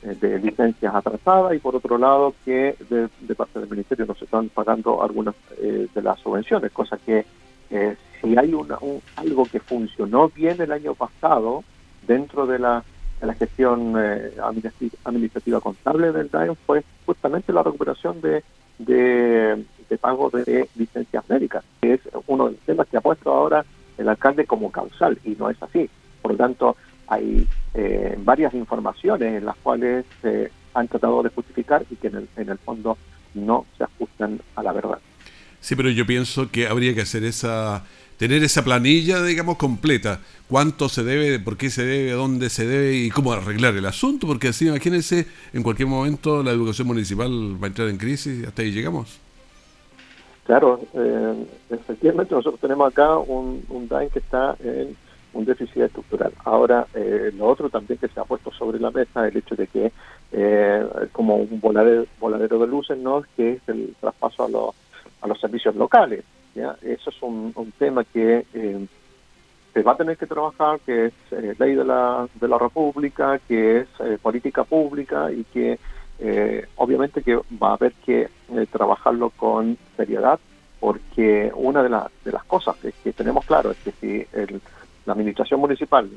de, 0.01 0.39
licencias 0.39 0.93
atrasadas 0.93 1.53
y 1.55 1.59
por 1.59 1.75
otro 1.75 1.97
lado 1.97 2.33
que 2.43 2.75
de, 2.89 3.35
parte 3.35 3.59
del 3.59 3.69
ministerio 3.69 4.05
no 4.05 4.15
se 4.15 4.25
están 4.25 4.49
pagando 4.49 5.01
algunas 5.01 5.35
eh, 5.61 5.87
de 5.93 6.01
las 6.01 6.19
subvenciones, 6.19 6.71
cosa 6.71 6.97
que 6.97 7.25
eh, 7.69 7.95
si 8.19 8.37
hay 8.37 8.53
una, 8.53 8.77
un, 8.81 9.01
algo 9.15 9.45
que 9.45 9.59
funcionó 9.59 10.29
bien 10.29 10.59
el 10.59 10.71
año 10.71 10.93
pasado 10.95 11.63
dentro 12.05 12.45
de 12.45 12.59
la 12.59 12.83
la 13.21 13.33
gestión 13.35 13.95
eh, 13.97 14.31
administrativa 15.05 15.61
contable 15.61 16.11
del 16.11 16.29
DAEM 16.29 16.55
fue 16.65 16.83
justamente 17.05 17.53
la 17.53 17.63
recuperación 17.63 18.19
de, 18.21 18.43
de, 18.79 19.63
de 19.89 19.97
pago 19.97 20.29
de 20.29 20.67
licencias 20.75 21.23
médicas, 21.29 21.63
que 21.81 21.93
es 21.93 22.01
uno 22.27 22.45
de 22.45 22.51
los 22.51 22.59
temas 22.61 22.87
que 22.87 22.97
ha 22.97 23.01
puesto 23.01 23.31
ahora 23.31 23.65
el 23.97 24.09
alcalde 24.09 24.45
como 24.45 24.71
causal, 24.71 25.17
y 25.23 25.31
no 25.31 25.49
es 25.49 25.61
así. 25.61 25.89
Por 26.21 26.31
lo 26.31 26.37
tanto, 26.37 26.75
hay 27.07 27.47
eh, 27.73 28.15
varias 28.19 28.53
informaciones 28.53 29.37
en 29.37 29.45
las 29.45 29.55
cuales 29.57 30.05
se 30.21 30.51
han 30.73 30.87
tratado 30.87 31.21
de 31.23 31.29
justificar 31.29 31.85
y 31.89 31.95
que 31.95 32.07
en 32.07 32.15
el, 32.15 32.29
en 32.37 32.49
el 32.49 32.57
fondo 32.57 32.97
no 33.33 33.65
se 33.77 33.83
ajustan 33.83 34.39
a 34.55 34.63
la 34.63 34.73
verdad. 34.73 34.99
Sí, 35.59 35.75
pero 35.75 35.89
yo 35.89 36.05
pienso 36.05 36.49
que 36.51 36.67
habría 36.67 36.93
que 36.93 37.01
hacer 37.01 37.23
esa 37.23 37.85
tener 38.17 38.43
esa 38.43 38.63
planilla, 38.63 39.21
digamos, 39.23 39.57
completa. 39.57 40.19
Cuánto 40.49 40.89
se 40.89 41.03
debe, 41.03 41.39
por 41.39 41.57
qué 41.57 41.69
se 41.69 41.83
debe, 41.83 42.11
dónde 42.11 42.49
se 42.49 42.65
debe 42.65 42.95
y 42.95 43.09
cómo 43.09 43.33
arreglar 43.33 43.75
el 43.75 43.85
asunto, 43.85 44.27
porque 44.27 44.49
así, 44.49 44.67
imagínense, 44.67 45.25
en 45.53 45.63
cualquier 45.63 45.87
momento 45.87 46.43
la 46.43 46.51
educación 46.51 46.87
municipal 46.87 47.31
va 47.61 47.67
a 47.67 47.69
entrar 47.69 47.87
en 47.89 47.97
crisis 47.97 48.47
hasta 48.47 48.61
ahí 48.61 48.71
llegamos. 48.71 49.19
Claro, 50.45 50.81
eh, 50.93 51.45
efectivamente 51.69 52.35
nosotros 52.35 52.59
tenemos 52.59 52.91
acá 52.91 53.17
un, 53.17 53.63
un 53.69 53.87
que 53.87 54.19
está 54.19 54.55
en 54.63 54.95
un 55.33 55.45
déficit 55.45 55.83
estructural. 55.83 56.33
Ahora, 56.43 56.85
eh, 56.93 57.31
lo 57.35 57.47
otro 57.47 57.69
también 57.69 57.97
que 57.97 58.07
se 58.07 58.19
ha 58.19 58.25
puesto 58.25 58.51
sobre 58.51 58.79
la 58.79 58.91
mesa, 58.91 59.27
el 59.27 59.37
hecho 59.37 59.55
de 59.55 59.67
que, 59.67 59.91
eh, 60.31 60.85
como 61.11 61.37
un 61.37 61.59
voladero, 61.59 62.05
voladero 62.19 62.59
de 62.59 62.67
luces, 62.67 62.97
¿no? 62.97 63.23
que 63.35 63.53
es 63.53 63.61
el 63.67 63.95
traspaso 63.99 64.45
a 64.45 64.49
los, 64.49 64.75
a 65.21 65.27
los 65.27 65.39
servicios 65.39 65.75
locales. 65.75 66.23
¿Ya? 66.55 66.75
Eso 66.81 67.09
es 67.09 67.21
un, 67.21 67.53
tema 67.77 68.03
que 68.03 68.45
eh, 68.53 68.87
se 69.73 69.81
va 69.81 69.93
a 69.93 69.97
tener 69.97 70.17
que 70.17 70.27
trabajar, 70.27 70.79
que 70.85 71.07
es 71.07 71.13
eh, 71.31 71.55
ley 71.57 71.75
de 71.75 71.83
la, 71.83 72.27
de 72.33 72.47
la 72.47 72.57
República, 72.57 73.39
que 73.47 73.79
es 73.79 73.87
eh, 73.99 74.17
política 74.21 74.63
pública 74.63 75.31
y 75.31 75.43
que 75.45 75.79
obviamente 76.77 77.21
que 77.21 77.35
va 77.61 77.71
a 77.71 77.73
haber 77.73 77.91
que 78.05 78.29
trabajarlo 78.71 79.31
con 79.31 79.77
seriedad, 79.97 80.39
porque 80.79 81.51
una 81.53 81.83
de, 81.83 81.89
las 81.89 82.09
de 82.23 82.31
las 82.31 82.45
cosas 82.45 82.77
que, 82.77 82.93
que 83.03 83.11
tenemos 83.11 83.45
claro 83.45 83.71
es 83.71 83.77
que 83.79 83.91
si 83.91 84.25
el 84.31 84.61
la 85.05 85.13
administración 85.13 85.59
municipal 85.59 86.09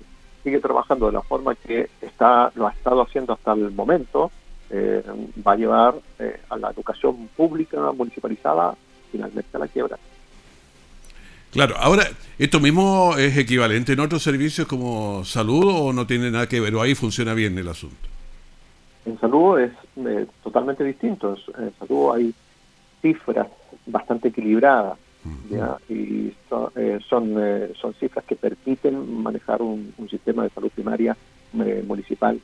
sigue 0.42 0.60
trabajando 0.60 1.06
de 1.06 1.12
la 1.12 1.22
forma 1.22 1.54
que 1.54 1.90
está 2.00 2.52
lo 2.54 2.66
ha 2.68 2.72
estado 2.72 3.02
haciendo 3.02 3.32
hasta 3.32 3.52
el 3.52 3.72
momento, 3.72 4.30
eh, 4.70 5.02
va 5.46 5.52
a 5.52 5.56
llevar 5.56 5.94
a 6.48 6.56
la 6.56 6.70
educación 6.70 7.28
pública 7.36 7.92
municipalizada 7.92 8.74
finalmente 9.10 9.56
a 9.56 9.60
la 9.60 9.68
quiebra. 9.68 9.98
Claro, 11.56 11.74
ahora, 11.78 12.04
¿esto 12.38 12.60
mismo 12.60 13.16
es 13.16 13.34
equivalente 13.38 13.94
en 13.94 14.00
otros 14.00 14.22
servicios 14.22 14.68
como 14.68 15.24
salud 15.24 15.64
o 15.66 15.92
no 15.94 16.06
tiene 16.06 16.30
nada 16.30 16.46
que 16.46 16.60
ver? 16.60 16.74
¿O 16.74 16.82
ahí 16.82 16.94
funciona 16.94 17.32
bien 17.32 17.56
el 17.56 17.66
asunto? 17.66 17.96
En 19.06 19.18
salud 19.18 19.58
es 19.58 19.72
eh, 19.96 20.26
totalmente 20.44 20.84
distinto. 20.84 21.34
En 21.58 21.72
salud 21.78 22.14
hay 22.14 22.34
cifras 23.00 23.46
bastante 23.86 24.28
equilibradas. 24.28 24.98
¿ya? 25.50 25.76
y 25.88 26.32
son, 26.48 26.70
eh, 26.76 26.98
son, 27.08 27.34
eh, 27.38 27.72
son 27.80 27.94
cifras 27.94 28.24
que 28.26 28.36
permiten 28.36 29.22
manejar 29.22 29.62
un, 29.62 29.94
un 29.96 30.08
sistema 30.08 30.44
de 30.44 30.50
salud 30.50 30.70
primaria 30.70 31.16
eh, 31.58 31.82
municipal 31.86 32.38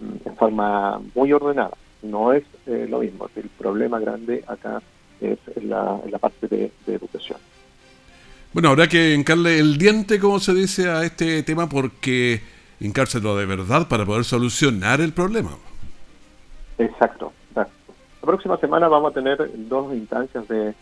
mm, 0.00 0.28
en 0.28 0.36
forma 0.36 1.00
muy 1.14 1.32
ordenada. 1.32 1.76
No 2.02 2.32
es 2.32 2.44
lo 2.66 3.00
mismo, 3.00 3.28
el 3.34 3.48
problema 3.58 3.98
grande 3.98 4.44
acá 4.46 4.80
es 5.20 5.38
la, 5.60 6.00
la 6.08 6.18
parte 6.18 6.46
de, 6.46 6.70
de. 6.86 6.98
Bueno, 8.52 8.70
habrá 8.70 8.88
que 8.88 9.14
hincarle 9.14 9.58
el 9.58 9.78
diente, 9.78 10.18
como 10.18 10.40
se 10.40 10.54
dice, 10.54 10.90
a 10.90 11.04
este 11.04 11.42
tema 11.42 11.68
porque 11.68 12.40
hincárselo 12.80 13.36
de 13.36 13.46
verdad 13.46 13.88
para 13.88 14.06
poder 14.06 14.24
solucionar 14.24 15.00
el 15.00 15.12
problema. 15.12 15.50
Exacto. 16.78 17.32
La 17.54 17.66
próxima 18.20 18.58
semana 18.58 18.88
vamos 18.88 19.12
a 19.12 19.14
tener 19.14 19.50
dos 19.68 19.94
instancias 19.94 20.46
de, 20.48 20.74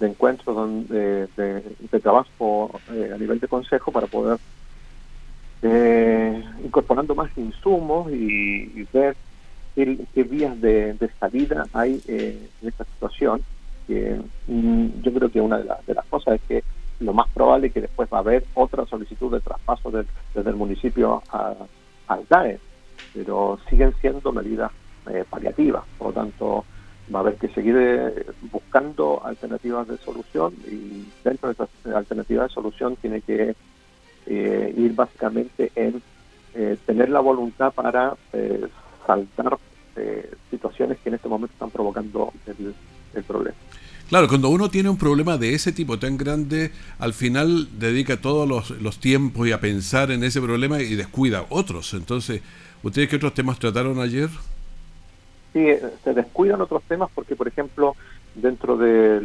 de 0.00 0.06
encuentros 0.06 0.54
donde, 0.54 1.28
de, 1.36 2.00
trabajo 2.00 2.80
eh, 2.92 3.12
a 3.14 3.18
nivel 3.18 3.38
de 3.38 3.48
consejo 3.48 3.92
para 3.92 4.06
poder 4.06 4.38
eh, 5.62 6.42
incorporando 6.64 7.14
más 7.14 7.30
insumos 7.36 8.10
y, 8.10 8.86
ver 8.92 9.16
qué, 9.74 10.22
vías 10.24 10.60
de, 10.60 11.10
salida 11.18 11.66
hay 11.72 12.02
eh, 12.08 12.48
en 12.62 12.68
esta 12.68 12.84
situación. 12.84 13.42
Que, 13.86 14.20
mm, 14.46 15.02
yo 15.02 15.12
creo 15.12 15.30
que 15.30 15.40
una 15.40 15.58
de, 15.58 15.64
las 15.64 15.86
de 15.86 15.94
las 15.94 16.04
cosas 16.06 16.34
es 16.34 16.40
que 16.48 16.64
lo 17.00 17.12
más 17.12 17.28
probable 17.30 17.68
es 17.68 17.72
que 17.72 17.80
después 17.80 18.08
va 18.12 18.18
a 18.18 18.20
haber 18.20 18.44
otra 18.54 18.86
solicitud 18.86 19.32
de 19.32 19.40
traspaso 19.40 19.90
desde 19.90 20.50
el 20.50 20.56
municipio 20.56 21.22
al 21.30 22.26
DAE, 22.28 22.58
pero 23.14 23.58
siguen 23.68 23.94
siendo 24.00 24.32
medidas 24.32 24.70
eh, 25.08 25.24
paliativas, 25.28 25.84
por 25.98 26.08
lo 26.08 26.12
tanto 26.12 26.64
va 27.12 27.20
a 27.20 27.22
haber 27.22 27.36
que 27.36 27.48
seguir 27.48 27.76
eh, 27.76 28.26
buscando 28.52 29.20
alternativas 29.24 29.88
de 29.88 29.96
solución 29.98 30.54
y 30.66 31.08
dentro 31.24 31.48
de 31.48 31.54
esas 31.54 31.68
alternativas 31.94 32.48
de 32.48 32.54
solución 32.54 32.96
tiene 32.96 33.20
que 33.22 33.56
eh, 34.26 34.74
ir 34.76 34.94
básicamente 34.94 35.72
en 35.74 36.02
eh, 36.54 36.76
tener 36.84 37.10
la 37.10 37.20
voluntad 37.20 37.72
para 37.72 38.14
eh, 38.32 38.66
saltar 39.06 39.56
eh, 39.96 40.34
situaciones 40.50 40.98
que 40.98 41.08
en 41.08 41.14
este 41.16 41.28
momento 41.28 41.52
están 41.52 41.70
provocando 41.70 42.32
el, 42.46 42.74
el 43.14 43.22
problema. 43.24 43.56
Claro, 44.08 44.26
cuando 44.26 44.48
uno 44.48 44.68
tiene 44.68 44.88
un 44.88 44.96
problema 44.98 45.38
de 45.38 45.54
ese 45.54 45.70
tipo 45.70 45.98
tan 45.98 46.16
grande, 46.16 46.72
al 46.98 47.12
final 47.14 47.68
dedica 47.78 48.16
todos 48.20 48.48
los, 48.48 48.70
los 48.82 48.98
tiempos 48.98 49.46
y 49.46 49.52
a 49.52 49.60
pensar 49.60 50.10
en 50.10 50.24
ese 50.24 50.40
problema 50.40 50.80
y 50.82 50.96
descuida 50.96 51.46
otros. 51.48 51.94
Entonces, 51.94 52.42
¿ustedes 52.82 53.08
qué 53.08 53.16
otros 53.16 53.34
temas 53.34 53.60
trataron 53.60 54.00
ayer? 54.00 54.28
Sí, 55.52 55.60
eh, 55.60 55.80
se 56.02 56.12
descuidan 56.12 56.60
otros 56.60 56.82
temas 56.88 57.08
porque, 57.14 57.36
por 57.36 57.46
ejemplo, 57.46 57.94
dentro 58.34 58.76
de 58.76 59.20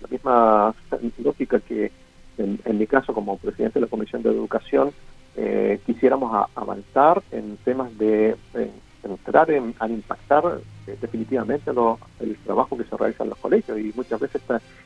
la 0.00 0.08
misma 0.10 0.74
lógica 1.22 1.60
que 1.60 1.92
en, 2.38 2.58
en 2.64 2.78
mi 2.78 2.86
caso 2.86 3.12
como 3.12 3.36
presidente 3.38 3.78
de 3.80 3.84
la 3.86 3.90
Comisión 3.90 4.22
de 4.22 4.30
Educación 4.30 4.92
eh, 5.36 5.78
quisiéramos 5.84 6.34
a- 6.34 6.48
avanzar 6.54 7.22
en 7.32 7.58
temas 7.64 7.96
de 7.98 8.36
eh, 8.54 8.70
entrar 9.04 9.50
en, 9.50 9.74
a 9.78 9.88
impactar 9.88 10.60
eh, 10.86 10.96
definitivamente 11.00 11.70
el 12.20 12.36
trabajo 12.44 12.76
que 12.76 12.84
se 12.84 12.96
realiza 12.96 13.24
en 13.24 13.30
los 13.30 13.38
colegios 13.38 13.78
y 13.78 13.92
muchas 13.94 14.20
veces 14.20 14.42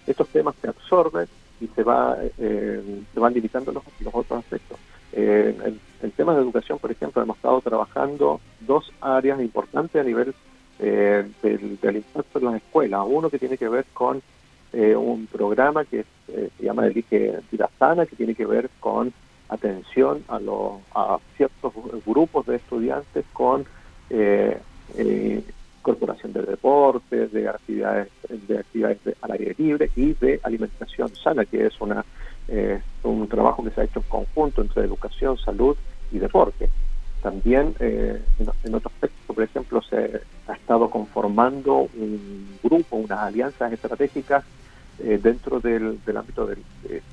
estos 0.07 0.29
temas 0.29 0.55
se 0.61 0.69
absorben 0.69 1.27
y 1.61 1.67
se 1.69 1.83
va 1.83 2.17
eh, 2.39 3.03
se 3.13 3.21
van 3.21 3.35
limitando 3.35 3.73
los, 3.73 3.85
los 4.01 4.15
otros 4.15 4.39
aspectos. 4.41 4.79
Eh, 5.13 5.55
en, 5.65 5.81
en 6.03 6.11
temas 6.13 6.37
de 6.37 6.43
educación, 6.43 6.79
por 6.79 6.91
ejemplo, 6.91 7.23
hemos 7.23 7.37
estado 7.37 7.61
trabajando 7.61 8.41
dos 8.61 8.93
áreas 9.01 9.41
importantes 9.41 10.01
a 10.01 10.05
nivel 10.05 10.35
del, 10.79 11.97
impacto 11.97 12.39
en 12.39 12.45
las 12.47 12.55
escuelas. 12.55 13.05
Uno 13.07 13.29
que 13.29 13.39
tiene 13.39 13.59
que 13.59 13.69
ver 13.69 13.85
con 13.93 14.23
un 14.73 15.27
programa 15.27 15.85
que 15.85 16.07
se 16.27 16.65
llama 16.65 16.87
Elige 16.87 17.41
Vida 17.51 17.69
Sana, 17.79 18.07
que 18.07 18.17
tiene 18.17 18.35
que 18.35 18.47
ver 18.47 18.71
con 18.81 19.13
atención 19.51 20.25
a, 20.29 20.39
los 20.39 20.75
a 20.95 21.19
ciertos 21.37 21.73
grupos 22.07 22.47
de 22.47 22.57
estudiantes 22.57 23.25
con 23.33 23.67
eh, 24.09 24.59
eh, 24.97 25.45
incorporación 25.91 26.33
de 26.33 26.43
deportes, 26.43 27.33
de 27.33 27.49
actividades, 27.49 28.09
de 28.29 28.59
actividades 28.59 29.05
de- 29.05 29.17
al 29.23 29.33
aire 29.33 29.55
libre 29.59 29.91
y 29.97 30.15
de 30.15 30.41
alimentación 30.43 31.11
sana, 31.23 31.45
que 31.45 31.67
es 31.67 31.81
una 31.81 32.05
eh, 32.49 32.81
un 33.05 33.29
trabajo 33.29 33.63
que 33.63 33.71
se 33.71 33.81
ha 33.81 33.85
hecho 33.85 34.01
en 34.01 34.07
conjunto 34.09 34.61
entre 34.63 34.85
educación, 34.85 35.39
salud 35.39 35.77
y 36.11 36.19
deporte. 36.19 36.69
También 37.23 37.75
eh, 37.79 38.21
en, 38.39 38.49
en 38.65 38.75
otros 38.75 38.93
por 39.27 39.43
ejemplo, 39.43 39.81
se 39.83 40.21
ha 40.49 40.53
estado 40.55 40.91
conformando 40.91 41.89
un 41.95 42.59
grupo, 42.63 42.97
unas 42.97 43.21
alianzas 43.21 43.73
estratégicas 43.73 44.45
eh, 44.99 45.19
dentro 45.23 45.61
del, 45.61 45.99
del 46.05 46.17
ámbito 46.17 46.47
de 46.47 46.59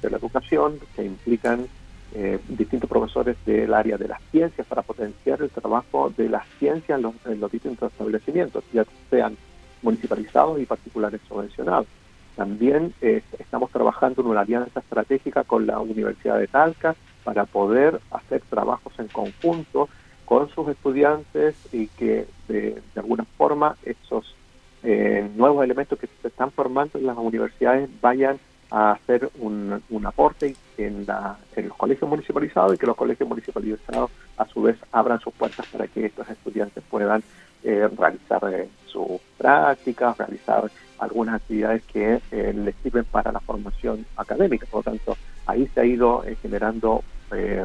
la 0.10 0.18
educación 0.18 0.80
que 0.96 1.04
implican 1.06 1.68
eh, 2.14 2.40
distintos 2.48 2.90
profesores 2.90 3.38
del 3.46 3.74
área 3.74 3.98
de 3.98 4.08
las 4.08 4.22
ciencias 4.32 4.66
para 4.68 4.82
potenciar 4.82 5.42
el 5.42 5.50
trabajo 5.50 6.12
de 6.16 6.30
las 6.30 6.48
ciencias 6.60 7.00
en 7.26 7.40
los, 7.40 7.52
distintos 7.52 7.92
establecimientos, 7.92 8.64
ya 8.74 8.86
sean 9.10 9.38
municipalizados 9.82 10.60
y 10.60 10.66
particulares 10.66 11.22
subvencionados. 11.28 11.88
También 12.36 12.94
eh, 13.02 13.24
estamos 13.40 13.72
trabajando 13.72 14.22
en 14.22 14.28
una 14.28 14.42
alianza 14.42 14.80
estratégica 14.80 15.44
con 15.44 15.66
la 15.66 15.80
Universidad 15.80 16.38
de 16.38 16.48
Talca 16.48 16.96
para 17.24 17.46
poder 17.46 18.00
hacer 18.12 18.42
trabajos 18.50 18.94
en 19.00 19.08
conjunto 19.08 19.90
con 20.26 20.50
sus 20.50 20.68
estudiantes 20.70 21.56
y 21.74 21.88
que 21.88 22.28
de, 22.48 22.82
de 22.94 23.00
alguna 23.00 23.26
forma 23.38 23.76
esos 23.84 24.36
eh, 24.84 25.28
nuevos 25.36 25.64
elementos 25.64 25.98
que 25.98 26.08
se 26.22 26.28
están 26.28 26.52
formando 26.52 27.00
en 27.00 27.08
las 27.08 27.18
universidades 27.18 27.90
vayan 28.00 28.40
a 28.70 28.92
hacer 28.92 29.30
un, 29.40 29.82
un 29.90 30.06
aporte 30.06 30.56
en, 30.78 31.06
la, 31.06 31.38
los 31.56 31.76
colegios 31.78 32.10
municipalizados 32.10 32.76
y 32.76 32.78
que 32.78 32.86
los 32.86 32.96
colegios 32.98 33.28
municipalizados 33.30 34.12
a 34.38 34.46
su 34.46 34.62
vez 34.62 34.78
abran 34.92 35.20
sus 35.20 35.34
puertas 35.34 35.66
para 35.68 35.88
que 35.88 36.06
estos 36.06 36.30
estudiantes 36.30 36.84
puedan 36.90 37.24
eh, 37.64 37.90
realizar 37.98 38.42
eh, 38.52 38.68
sus 38.86 39.20
prácticas, 39.38 40.18
realizar 40.18 40.70
algunas 41.00 41.36
actividades 41.36 41.84
que 41.84 42.20
eh, 42.32 42.54
les 42.54 42.76
sirven 42.84 43.06
para 43.06 43.32
la 43.32 43.40
formación 43.40 44.06
académica. 44.18 44.66
Por 44.70 44.80
lo 44.86 44.92
tanto, 44.92 45.18
ahí 45.46 45.68
se 45.74 45.82
ha 45.82 45.86
ido 45.86 46.24
generando, 46.42 47.04
se 47.30 47.64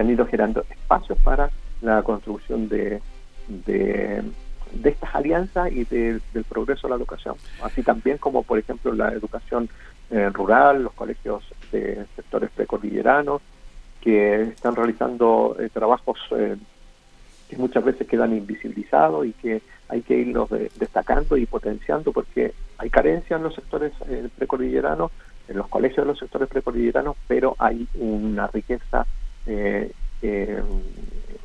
han 0.00 0.10
ido 0.10 0.26
generando 0.26 0.64
espacios 0.70 1.18
para 1.22 1.50
la 1.80 2.02
construcción 2.02 2.68
de, 2.68 3.00
de, 3.48 4.22
estas 4.84 5.14
alianzas 5.14 5.70
y 5.72 5.84
de- 5.84 6.20
del 6.34 6.44
progreso 6.44 6.86
de 6.86 6.90
la 6.90 6.96
educación. 6.96 7.36
Así 7.62 7.82
también 7.82 8.18
como, 8.18 8.42
por 8.42 8.58
ejemplo, 8.58 8.92
la 8.92 9.12
educación 9.12 9.68
eh, 10.10 10.30
rural, 10.30 10.82
los 10.84 10.92
colegios 10.92 11.42
de 11.72 12.04
sectores 12.14 12.50
precordilleranos, 12.50 13.42
que 14.00 14.42
están 14.42 14.76
realizando 14.76 15.56
eh, 15.58 15.68
trabajos 15.72 16.18
eh, 16.30 16.56
que 17.48 17.56
muchas 17.56 17.84
veces 17.84 18.06
quedan 18.06 18.36
invisibilizados 18.36 19.26
y 19.26 19.32
que 19.32 19.62
hay 19.88 20.02
que 20.02 20.16
irlos 20.16 20.48
de- 20.50 20.70
destacando 20.78 21.36
y 21.36 21.46
potenciando 21.46 22.12
porque 22.12 22.52
hay 22.78 22.90
carencia 22.90 23.36
en 23.36 23.42
los 23.44 23.54
sectores 23.54 23.92
eh, 24.08 24.28
precordilleranos 24.36 25.10
en 25.48 25.56
los 25.56 25.68
colegios 25.68 26.04
de 26.04 26.12
los 26.12 26.18
sectores 26.18 26.48
precordilleranos, 26.48 27.16
pero 27.28 27.54
hay 27.58 27.86
una 27.94 28.48
riqueza 28.48 29.06
eh, 29.46 29.92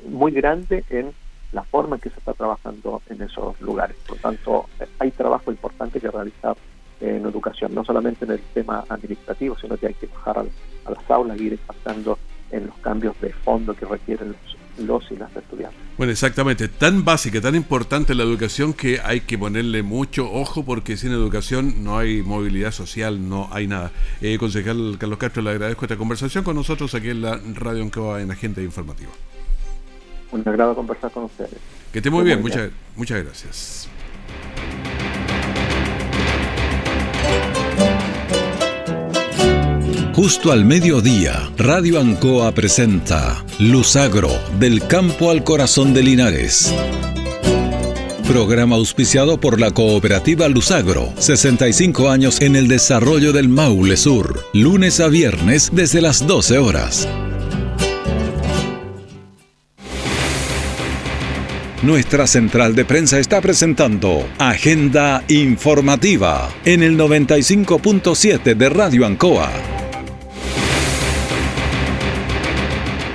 muy 0.09 0.31
grande 0.31 0.83
en 0.89 1.11
la 1.51 1.63
forma 1.63 1.97
en 1.97 2.01
que 2.01 2.09
se 2.09 2.17
está 2.17 2.33
trabajando 2.33 3.01
en 3.09 3.21
esos 3.21 3.59
lugares. 3.61 3.95
Por 4.07 4.17
tanto, 4.17 4.65
hay 4.97 5.11
trabajo 5.11 5.51
importante 5.51 5.99
que 5.99 6.09
realizar 6.09 6.55
en 7.01 7.25
educación, 7.25 7.73
no 7.73 7.83
solamente 7.83 8.25
en 8.25 8.31
el 8.31 8.39
tema 8.53 8.85
administrativo, 8.87 9.57
sino 9.59 9.75
que 9.77 9.87
hay 9.87 9.93
que 9.95 10.07
bajar 10.07 10.39
a, 10.39 10.43
las 10.89 11.11
aulas 11.11 11.39
y 11.39 11.47
ir 11.47 11.53
impactando 11.53 12.17
en 12.51 12.67
los 12.67 12.75
cambios 12.77 13.19
de 13.21 13.31
fondo 13.31 13.73
que 13.73 13.85
requieren 13.85 14.35
los, 14.77 14.87
los 14.87 15.11
y 15.11 15.15
las 15.15 15.35
estudiantes. 15.35 15.79
Bueno, 15.97 16.11
exactamente. 16.11 16.67
Tan 16.67 17.03
básica, 17.03 17.41
tan 17.41 17.55
importante 17.55 18.13
la 18.13 18.23
educación 18.23 18.73
que 18.73 18.99
hay 19.03 19.21
que 19.21 19.37
ponerle 19.37 19.83
mucho 19.83 20.31
ojo 20.31 20.63
porque 20.63 20.97
sin 20.97 21.11
educación 21.11 21.83
no 21.83 21.97
hay 21.97 22.21
movilidad 22.21 22.71
social, 22.71 23.27
no 23.27 23.49
hay 23.51 23.67
nada. 23.67 23.91
Eh, 24.21 24.37
concejal 24.37 24.97
Carlos 24.99 25.17
Castro, 25.17 25.41
le 25.41 25.51
agradezco 25.51 25.85
esta 25.85 25.97
conversación 25.97 26.43
con 26.43 26.55
nosotros 26.55 26.93
aquí 26.95 27.09
en 27.09 27.21
la 27.21 27.39
Radio 27.55 27.83
Ancoa 27.83 28.21
en 28.21 28.31
Agente 28.31 28.63
Informativa. 28.63 29.11
Un 30.31 30.47
agrado 30.47 30.75
conversar 30.75 31.11
con 31.11 31.25
ustedes. 31.25 31.57
Que 31.91 31.99
esté 31.99 32.09
muy, 32.09 32.23
bien, 32.23 32.41
Muchas, 32.41 32.71
muchas 32.95 33.23
gracias. 33.23 33.89
Justo 40.21 40.51
al 40.51 40.65
mediodía, 40.65 41.49
Radio 41.57 41.99
Ancoa 41.99 42.51
presenta 42.51 43.43
Luzagro, 43.57 44.29
del 44.59 44.85
campo 44.85 45.31
al 45.31 45.43
corazón 45.43 45.95
de 45.95 46.03
Linares. 46.03 46.71
Programa 48.27 48.75
auspiciado 48.75 49.39
por 49.39 49.59
la 49.59 49.71
cooperativa 49.71 50.47
Luzagro, 50.47 51.11
65 51.17 52.07
años 52.11 52.39
en 52.39 52.55
el 52.55 52.67
desarrollo 52.67 53.33
del 53.33 53.49
Maule 53.49 53.97
Sur, 53.97 54.45
lunes 54.53 54.99
a 54.99 55.07
viernes 55.07 55.71
desde 55.73 56.01
las 56.01 56.27
12 56.27 56.59
horas. 56.59 57.09
Nuestra 61.81 62.27
central 62.27 62.75
de 62.75 62.85
prensa 62.85 63.17
está 63.17 63.41
presentando 63.41 64.29
Agenda 64.37 65.23
Informativa 65.29 66.47
en 66.63 66.83
el 66.83 66.95
95.7 66.95 68.53
de 68.53 68.69
Radio 68.69 69.07
Ancoa. 69.07 69.80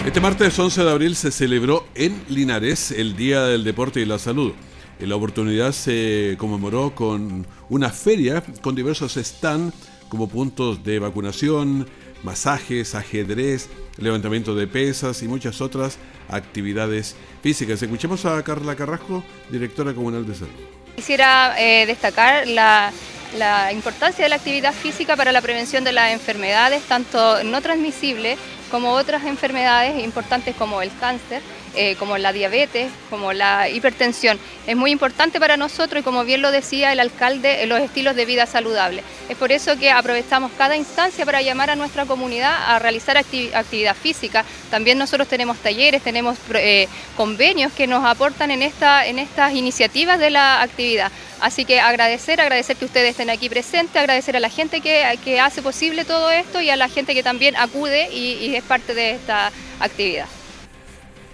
Este 0.06 0.20
martes 0.20 0.56
11 0.56 0.84
de 0.84 0.90
abril 0.90 1.16
se 1.16 1.32
celebró 1.32 1.84
en 1.96 2.22
Linares 2.28 2.92
el 2.92 3.16
Día 3.16 3.42
del 3.42 3.64
Deporte 3.64 4.00
y 4.00 4.04
la 4.04 4.20
Salud. 4.20 4.52
En 5.00 5.08
la 5.08 5.16
oportunidad 5.16 5.72
se 5.72 6.36
conmemoró 6.38 6.94
con 6.94 7.44
una 7.68 7.90
feria 7.90 8.40
con 8.62 8.76
diversos 8.76 9.14
stands 9.14 9.74
como 10.08 10.28
puntos 10.28 10.84
de 10.84 11.00
vacunación, 11.00 11.88
masajes, 12.22 12.94
ajedrez, 12.94 13.68
levantamiento 13.98 14.54
de 14.54 14.68
pesas 14.68 15.24
y 15.24 15.28
muchas 15.28 15.60
otras 15.60 15.98
actividades 16.28 17.16
físicas. 17.42 17.82
Escuchemos 17.82 18.24
a 18.26 18.40
Carla 18.44 18.76
Carrasco, 18.76 19.24
directora 19.50 19.92
comunal 19.92 20.24
de 20.24 20.36
salud. 20.36 20.54
Quisiera 20.94 21.56
eh, 21.58 21.84
destacar 21.84 22.46
la, 22.46 22.92
la 23.36 23.72
importancia 23.72 24.24
de 24.24 24.28
la 24.28 24.36
actividad 24.36 24.72
física 24.72 25.16
para 25.16 25.32
la 25.32 25.42
prevención 25.42 25.82
de 25.82 25.90
las 25.90 26.12
enfermedades, 26.12 26.84
tanto 26.84 27.42
no 27.42 27.60
transmisibles 27.60 28.38
como 28.70 28.90
otras 28.92 29.24
enfermedades 29.24 30.02
importantes 30.02 30.54
como 30.56 30.82
el 30.82 30.94
cáncer, 30.96 31.42
eh, 31.76 31.96
como 31.98 32.18
la 32.18 32.32
diabetes, 32.32 32.90
como 33.10 33.32
la 33.32 33.68
hipertensión. 33.68 34.38
Es 34.66 34.76
muy 34.76 34.90
importante 34.90 35.38
para 35.38 35.56
nosotros 35.56 36.00
y 36.00 36.04
como 36.04 36.24
bien 36.24 36.42
lo 36.42 36.50
decía 36.50 36.92
el 36.92 37.00
alcalde, 37.00 37.66
los 37.66 37.80
estilos 37.80 38.16
de 38.16 38.24
vida 38.24 38.46
saludables. 38.46 39.04
Es 39.28 39.36
por 39.36 39.52
eso 39.52 39.78
que 39.78 39.90
aprovechamos 39.90 40.50
cada 40.56 40.76
instancia 40.76 41.24
para 41.24 41.42
llamar 41.42 41.70
a 41.70 41.76
nuestra 41.76 42.06
comunidad 42.06 42.54
a 42.66 42.78
realizar 42.78 43.16
actividad 43.16 43.96
física. 43.96 44.44
También 44.70 44.98
nosotros 44.98 45.28
tenemos 45.28 45.58
talleres, 45.58 46.02
tenemos 46.02 46.38
eh, 46.54 46.88
convenios 47.16 47.72
que 47.72 47.86
nos 47.86 48.04
aportan 48.04 48.50
en, 48.50 48.62
esta, 48.62 49.06
en 49.06 49.18
estas 49.18 49.54
iniciativas 49.54 50.18
de 50.18 50.30
la 50.30 50.62
actividad. 50.62 51.12
Así 51.40 51.64
que 51.64 51.80
agradecer, 51.80 52.40
agradecer 52.40 52.76
que 52.76 52.86
ustedes 52.86 53.10
estén 53.10 53.30
aquí 53.30 53.48
presentes, 53.48 53.96
agradecer 53.96 54.36
a 54.36 54.40
la 54.40 54.48
gente 54.48 54.80
que, 54.80 55.04
hace 55.40 55.60
posible 55.60 56.04
todo 56.04 56.30
esto 56.30 56.60
y 56.60 56.70
a 56.70 56.76
la 56.76 56.88
gente 56.88 57.14
que 57.14 57.22
también 57.22 57.56
acude 57.56 58.08
y, 58.12 58.54
es 58.54 58.64
parte 58.64 58.94
de 58.94 59.10
esta 59.10 59.52
actividad. 59.80 60.26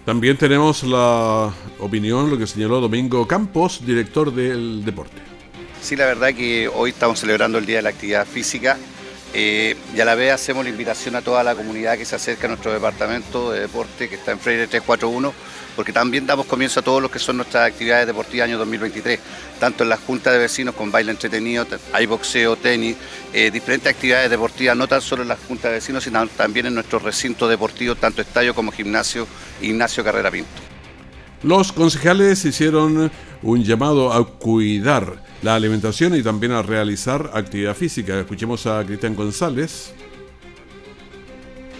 También 0.04 0.36
tenemos 0.36 0.82
la 0.82 1.52
opinión, 1.78 2.28
lo 2.28 2.36
que 2.36 2.46
señaló 2.46 2.80
Domingo 2.80 3.26
Campos, 3.28 3.86
director 3.86 4.34
del 4.34 4.84
deporte. 4.84 5.16
Sí, 5.80 5.94
la 5.94 6.06
verdad 6.06 6.34
que 6.34 6.68
hoy 6.68 6.90
estamos 6.90 7.20
celebrando 7.20 7.58
el 7.58 7.66
Día 7.66 7.76
de 7.76 7.82
la 7.82 7.90
Actividad 7.90 8.26
Física 8.26 8.78
eh, 9.34 9.76
y 9.94 10.00
a 10.00 10.04
la 10.04 10.14
vez 10.14 10.32
hacemos 10.32 10.64
la 10.64 10.70
invitación 10.70 11.16
a 11.16 11.22
toda 11.22 11.42
la 11.42 11.54
comunidad 11.54 11.96
que 11.96 12.04
se 12.04 12.16
acerca 12.16 12.46
a 12.46 12.48
nuestro 12.48 12.72
departamento 12.72 13.50
de 13.50 13.60
deporte 13.60 14.08
que 14.08 14.16
está 14.16 14.32
en 14.32 14.38
Freire 14.38 14.66
341 14.66 15.32
porque 15.74 15.92
también 15.92 16.26
damos 16.26 16.46
comienzo 16.46 16.80
a 16.80 16.82
todo 16.82 17.00
lo 17.00 17.10
que 17.10 17.18
son 17.18 17.36
nuestras 17.36 17.66
actividades 17.66 18.06
deportivas 18.06 18.48
año 18.48 18.58
2023, 18.58 19.18
tanto 19.58 19.84
en 19.84 19.88
las 19.88 20.00
juntas 20.00 20.32
de 20.32 20.38
vecinos 20.38 20.74
con 20.74 20.90
baile 20.90 21.12
entretenido, 21.12 21.66
hay 21.92 22.06
boxeo, 22.06 22.56
tenis, 22.56 22.96
eh, 23.32 23.50
diferentes 23.50 23.92
actividades 23.92 24.30
deportivas, 24.30 24.76
no 24.76 24.86
tan 24.86 25.00
solo 25.00 25.22
en 25.22 25.28
las 25.28 25.38
juntas 25.40 25.70
de 25.70 25.76
vecinos, 25.76 26.04
sino 26.04 26.26
también 26.28 26.66
en 26.66 26.74
nuestros 26.74 27.02
recintos 27.02 27.48
deportivos, 27.48 27.98
tanto 27.98 28.22
estadio 28.22 28.54
como 28.54 28.72
gimnasio, 28.72 29.26
Ignacio 29.60 30.04
Carrera 30.04 30.30
Pinto. 30.30 30.50
Los 31.42 31.72
concejales 31.72 32.44
hicieron 32.44 33.10
un 33.42 33.64
llamado 33.64 34.12
a 34.12 34.24
cuidar 34.38 35.31
la 35.42 35.56
alimentación 35.56 36.14
y 36.14 36.22
también 36.22 36.52
a 36.52 36.62
realizar 36.62 37.30
actividad 37.34 37.74
física. 37.74 38.18
Escuchemos 38.18 38.64
a 38.66 38.82
Cristian 38.84 39.14
González. 39.14 39.92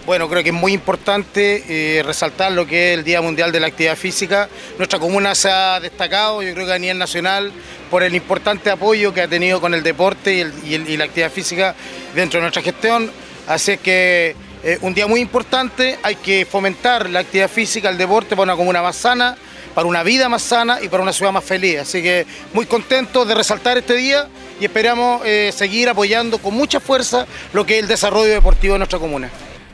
Bueno, 0.05 0.27
creo 0.27 0.43
que 0.43 0.49
es 0.49 0.55
muy 0.55 0.73
importante 0.73 1.63
eh, 1.69 2.03
resaltar 2.03 2.51
lo 2.51 2.67
que 2.67 2.91
es 2.91 2.97
el 2.99 3.05
Día 3.05 3.21
Mundial 3.21 3.53
de 3.53 3.61
la 3.61 3.67
Actividad 3.67 3.95
Física. 3.95 4.49
Nuestra 4.77 4.99
comuna 4.99 5.33
se 5.33 5.49
ha 5.49 5.79
destacado, 5.79 6.43
yo 6.43 6.53
creo 6.53 6.65
que 6.65 6.73
a 6.73 6.77
nivel 6.77 6.97
nacional, 6.97 7.53
por 7.89 8.03
el 8.03 8.13
importante 8.13 8.69
apoyo 8.69 9.13
que 9.13 9.21
ha 9.21 9.29
tenido 9.29 9.61
con 9.61 9.73
el 9.73 9.81
deporte 9.81 10.33
y, 10.65 10.97
la 10.97 11.05
actividad 11.05 11.31
física 11.31 11.73
dentro 12.13 12.39
de 12.39 12.41
nuestra 12.41 12.61
gestión. 12.61 13.09
Así 13.47 13.77
que 13.77 14.35
eh, 14.61 14.77
un 14.81 14.93
día 14.93 15.07
muy 15.07 15.21
importante, 15.21 15.97
hay 16.03 16.15
que 16.15 16.45
fomentar 16.45 17.09
la 17.09 17.21
actividad 17.21 17.49
física, 17.49 17.89
el 17.89 17.97
deporte 17.97 18.35
para 18.35 18.43
una 18.43 18.55
comuna 18.57 18.81
más 18.81 18.97
sana, 18.97 19.37
para 19.73 19.87
una 19.87 20.03
vida 20.03 20.29
más 20.29 20.43
sana 20.43 20.79
y 20.81 20.89
para 20.89 21.03
una 21.03 21.13
ciudad 21.13 21.31
más 21.31 21.43
feliz. 21.43 21.79
Así 21.79 22.01
que 22.01 22.25
muy 22.53 22.65
contento 22.65 23.25
de 23.25 23.35
resaltar 23.35 23.77
este 23.77 23.95
día 23.95 24.27
y 24.59 24.65
esperamos 24.65 25.21
eh, 25.25 25.51
seguir 25.53 25.89
apoyando 25.89 26.37
con 26.37 26.53
mucha 26.53 26.79
fuerza 26.79 27.25
lo 27.53 27.65
que 27.65 27.77
es 27.77 27.83
el 27.83 27.87
desarrollo 27.87 28.31
deportivo 28.31 28.73
de 28.73 28.79
nuestra 28.79 28.99
comuna. 28.99 29.29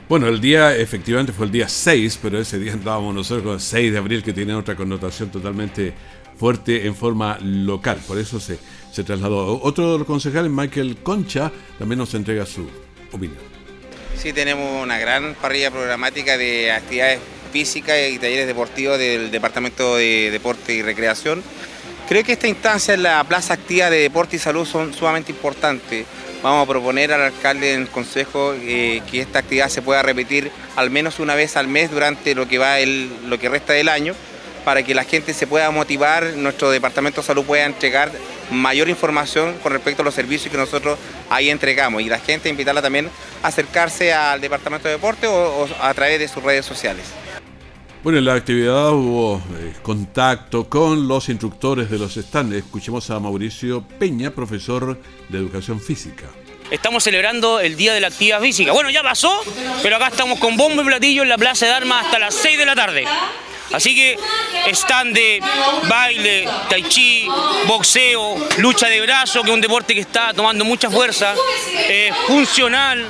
Bueno, 0.07 0.27
el 0.27 0.41
día 0.41 0.75
efectivamente 0.75 1.31
fue 1.31 1.45
el 1.45 1.51
día 1.51 1.69
6, 1.69 2.19
pero 2.21 2.39
ese 2.39 2.57
día 2.57 2.73
andábamos 2.73 3.13
nosotros 3.13 3.43
con 3.43 3.53
el 3.53 3.61
6 3.61 3.91
de 3.91 3.97
abril, 3.99 4.23
que 4.23 4.33
tiene 4.33 4.55
otra 4.55 4.75
connotación 4.75 5.29
totalmente 5.29 5.93
fuerte 6.35 6.87
en 6.87 6.95
forma 6.95 7.37
local. 7.41 7.99
Por 8.07 8.17
eso 8.17 8.39
se, 8.39 8.57
se 8.91 9.03
trasladó. 9.03 9.61
Otro 9.61 9.91
de 9.91 9.99
los 9.99 10.07
concejales, 10.07 10.49
Michael 10.49 10.97
Concha, 11.03 11.51
también 11.77 11.99
nos 11.99 12.11
entrega 12.15 12.45
su 12.47 12.67
opinión. 13.11 13.37
Sí, 14.17 14.33
tenemos 14.33 14.83
una 14.83 14.97
gran 14.97 15.35
parrilla 15.35 15.69
programática 15.69 16.37
de 16.37 16.71
actividades 16.71 17.19
físicas 17.51 17.97
y 18.09 18.19
talleres 18.19 18.47
deportivos 18.47 18.97
del 18.97 19.31
Departamento 19.31 19.97
de 19.97 20.29
Deporte 20.31 20.73
y 20.73 20.81
Recreación. 20.81 21.43
Creo 22.07 22.23
que 22.23 22.33
esta 22.33 22.47
instancia 22.47 22.93
en 22.93 23.03
la 23.03 23.23
Plaza 23.23 23.53
Activa 23.53 23.89
de 23.89 23.99
Deporte 23.99 24.37
y 24.37 24.39
Salud 24.39 24.65
son 24.65 24.93
sumamente 24.93 25.31
importantes 25.31 26.05
vamos 26.41 26.63
a 26.63 26.67
proponer 26.67 27.11
al 27.11 27.21
alcalde 27.21 27.73
en 27.73 27.81
el 27.81 27.87
consejo 27.89 28.53
eh, 28.53 29.01
que 29.09 29.21
esta 29.21 29.39
actividad 29.39 29.69
se 29.69 29.81
pueda 29.81 30.01
repetir 30.01 30.51
al 30.75 30.89
menos 30.89 31.19
una 31.19 31.35
vez 31.35 31.57
al 31.57 31.67
mes 31.67 31.91
durante 31.91 32.35
lo 32.35 32.47
que 32.47 32.57
va 32.57 32.79
el, 32.79 33.09
lo 33.29 33.37
que 33.37 33.49
resta 33.49 33.73
del 33.73 33.89
año 33.89 34.15
para 34.63 34.83
que 34.83 34.93
la 34.93 35.03
gente 35.03 35.33
se 35.33 35.47
pueda 35.47 35.71
motivar, 35.71 36.33
nuestro 36.35 36.69
departamento 36.69 37.21
de 37.21 37.27
salud 37.27 37.45
pueda 37.45 37.65
entregar 37.65 38.11
mayor 38.51 38.89
información 38.89 39.57
con 39.63 39.71
respecto 39.71 40.01
a 40.01 40.05
los 40.05 40.13
servicios 40.13 40.51
que 40.51 40.57
nosotros 40.57 40.99
ahí 41.29 41.49
entregamos 41.49 42.01
y 42.01 42.09
la 42.09 42.19
gente 42.19 42.49
invitarla 42.49 42.81
también 42.81 43.09
a 43.41 43.47
acercarse 43.47 44.13
al 44.13 44.41
departamento 44.41 44.87
de 44.87 44.95
deporte 44.95 45.27
o, 45.27 45.67
a 45.81 45.93
través 45.93 46.19
de 46.19 46.27
sus 46.27 46.43
redes 46.43 46.65
sociales. 46.65 47.05
Bueno, 48.01 48.19
en 48.19 48.25
la 48.25 48.35
actividad 48.35 48.93
hubo 48.93 49.41
eh, 49.57 49.73
contacto 49.81 50.69
con 50.69 51.05
los 51.05 51.27
instructores 51.27 51.89
de 51.89 51.97
los 51.97 52.13
stands. 52.13 52.55
Escuchemos 52.55 53.09
a 53.09 53.19
Mauricio 53.19 53.83
Peña, 53.99 54.31
profesor 54.31 54.97
de 55.27 55.37
educación 55.37 55.81
física. 55.81 56.27
Estamos 56.71 57.03
celebrando 57.03 57.59
el 57.59 57.75
Día 57.75 57.93
de 57.93 57.99
la 57.99 58.07
Actividad 58.07 58.39
Física. 58.39 58.71
Bueno, 58.71 58.89
ya 58.89 59.03
pasó, 59.03 59.41
pero 59.83 59.97
acá 59.97 60.07
estamos 60.07 60.39
con 60.39 60.55
bombo 60.55 60.81
y 60.81 60.85
platillo 60.85 61.23
en 61.23 61.29
la 61.29 61.37
Plaza 61.37 61.65
de 61.65 61.73
Armas 61.73 62.05
hasta 62.05 62.19
las 62.19 62.35
6 62.35 62.57
de 62.57 62.65
la 62.65 62.75
tarde. 62.75 63.05
Así 63.73 63.93
que 63.93 64.17
stand 64.73 65.17
baile, 65.89 66.47
tai 66.69 66.83
chi, 66.83 67.27
boxeo, 67.67 68.37
lucha 68.59 68.87
de 68.87 69.01
brazo, 69.01 69.41
que 69.43 69.49
es 69.49 69.53
un 69.53 69.61
deporte 69.61 69.93
que 69.93 69.99
está 69.99 70.33
tomando 70.33 70.63
mucha 70.63 70.89
fuerza, 70.89 71.35
eh, 71.75 72.11
funcional, 72.27 73.05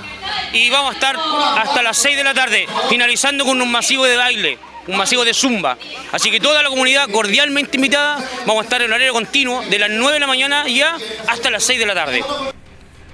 y 0.52 0.70
vamos 0.72 0.92
a 0.92 0.94
estar 0.96 1.16
hasta 1.58 1.84
las 1.84 1.96
6 1.98 2.18
de 2.18 2.24
la 2.24 2.34
tarde, 2.34 2.68
finalizando 2.90 3.46
con 3.46 3.62
un 3.62 3.72
masivo 3.72 4.06
de 4.06 4.18
baile 4.18 4.69
un 4.88 4.98
masivo 4.98 5.24
de 5.26 5.34
zumba. 5.34 5.78
Así 6.12 6.32
que 6.32 6.40
toda 6.40 6.62
la 6.64 6.70
comunidad 6.70 7.10
cordialmente 7.10 7.78
invitada, 7.78 8.18
vamos 8.46 8.62
a 8.62 8.64
estar 8.64 8.82
en 8.82 8.92
horario 8.92 9.14
continuo 9.14 9.62
de 9.70 9.80
las 9.80 9.90
9 9.90 10.14
de 10.14 10.20
la 10.20 10.28
mañana 10.28 10.68
ya 10.68 10.96
hasta 11.28 11.50
las 11.50 11.64
6 11.64 11.80
de 11.80 11.86
la 11.86 11.94
tarde. 11.94 12.24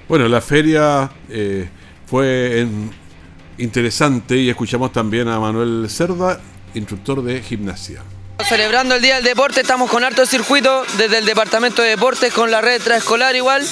Bueno, 0.08 0.28
la 0.28 0.40
feria 0.40 1.10
eh, 1.28 1.68
fue 2.06 2.60
en- 2.60 2.90
interesante 3.58 4.36
y 4.36 4.48
escuchamos 4.50 4.92
también 4.92 5.28
a 5.28 5.38
Manuel 5.40 5.86
Cerda, 5.90 6.40
instructor 6.74 7.22
de 7.22 7.42
gimnasia. 7.42 8.02
Celebrando 8.46 8.94
el 8.94 9.02
Día 9.02 9.16
del 9.16 9.24
Deporte, 9.24 9.62
estamos 9.62 9.90
con 9.90 10.04
harto 10.04 10.26
circuito 10.26 10.84
desde 10.98 11.18
el 11.18 11.24
Departamento 11.24 11.82
de 11.82 11.88
Deportes 11.90 12.32
con 12.32 12.50
la 12.50 12.60
red 12.60 12.74
extraescolar 12.74 13.34
igual. 13.34 13.66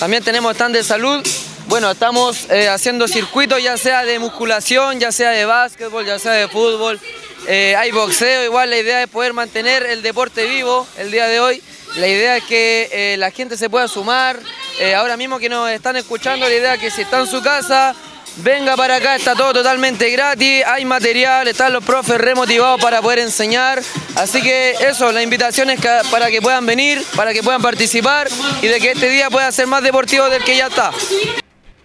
También 0.00 0.22
tenemos 0.24 0.52
stand 0.54 0.74
de 0.74 0.82
salud. 0.82 1.24
Bueno, 1.68 1.90
estamos 1.90 2.50
eh, 2.50 2.68
haciendo 2.68 3.06
circuitos 3.06 3.62
ya 3.62 3.76
sea 3.76 4.04
de 4.04 4.18
musculación, 4.18 4.98
ya 4.98 5.12
sea 5.12 5.30
de 5.30 5.44
básquetbol, 5.44 6.04
ya 6.04 6.18
sea 6.18 6.32
de 6.32 6.48
fútbol. 6.48 6.98
Eh, 7.46 7.74
hay 7.76 7.90
boxeo, 7.90 8.44
igual 8.44 8.70
la 8.70 8.78
idea 8.78 9.02
es 9.02 9.08
poder 9.08 9.32
mantener 9.32 9.84
el 9.84 10.02
deporte 10.02 10.46
vivo 10.46 10.86
el 10.98 11.10
día 11.10 11.26
de 11.26 11.40
hoy. 11.40 11.62
La 11.96 12.06
idea 12.06 12.36
es 12.36 12.44
que 12.44 12.88
eh, 12.92 13.16
la 13.16 13.30
gente 13.30 13.56
se 13.56 13.70
pueda 13.70 13.88
sumar. 13.88 14.38
Eh, 14.80 14.94
ahora 14.94 15.16
mismo 15.16 15.38
que 15.38 15.48
nos 15.48 15.70
están 15.70 15.96
escuchando, 15.96 16.48
la 16.48 16.54
idea 16.54 16.74
es 16.74 16.80
que 16.80 16.90
si 16.90 17.02
está 17.02 17.20
en 17.20 17.26
su 17.26 17.42
casa, 17.42 17.94
Venga 18.42 18.76
para 18.76 18.96
acá, 18.96 19.16
está 19.16 19.34
todo 19.34 19.52
totalmente 19.52 20.10
gratis, 20.10 20.62
hay 20.64 20.84
material, 20.84 21.48
están 21.48 21.72
los 21.72 21.82
profes 21.82 22.18
remotivados 22.18 22.80
para 22.80 23.02
poder 23.02 23.18
enseñar. 23.18 23.82
Así 24.14 24.40
que 24.40 24.74
eso, 24.88 25.10
la 25.10 25.24
invitación 25.24 25.70
es 25.70 25.80
para 26.08 26.30
que 26.30 26.40
puedan 26.40 26.64
venir, 26.64 27.02
para 27.16 27.32
que 27.32 27.42
puedan 27.42 27.60
participar 27.60 28.28
y 28.62 28.68
de 28.68 28.78
que 28.78 28.92
este 28.92 29.10
día 29.10 29.28
pueda 29.28 29.50
ser 29.50 29.66
más 29.66 29.82
deportivo 29.82 30.28
del 30.28 30.44
que 30.44 30.56
ya 30.56 30.68
está. 30.68 30.92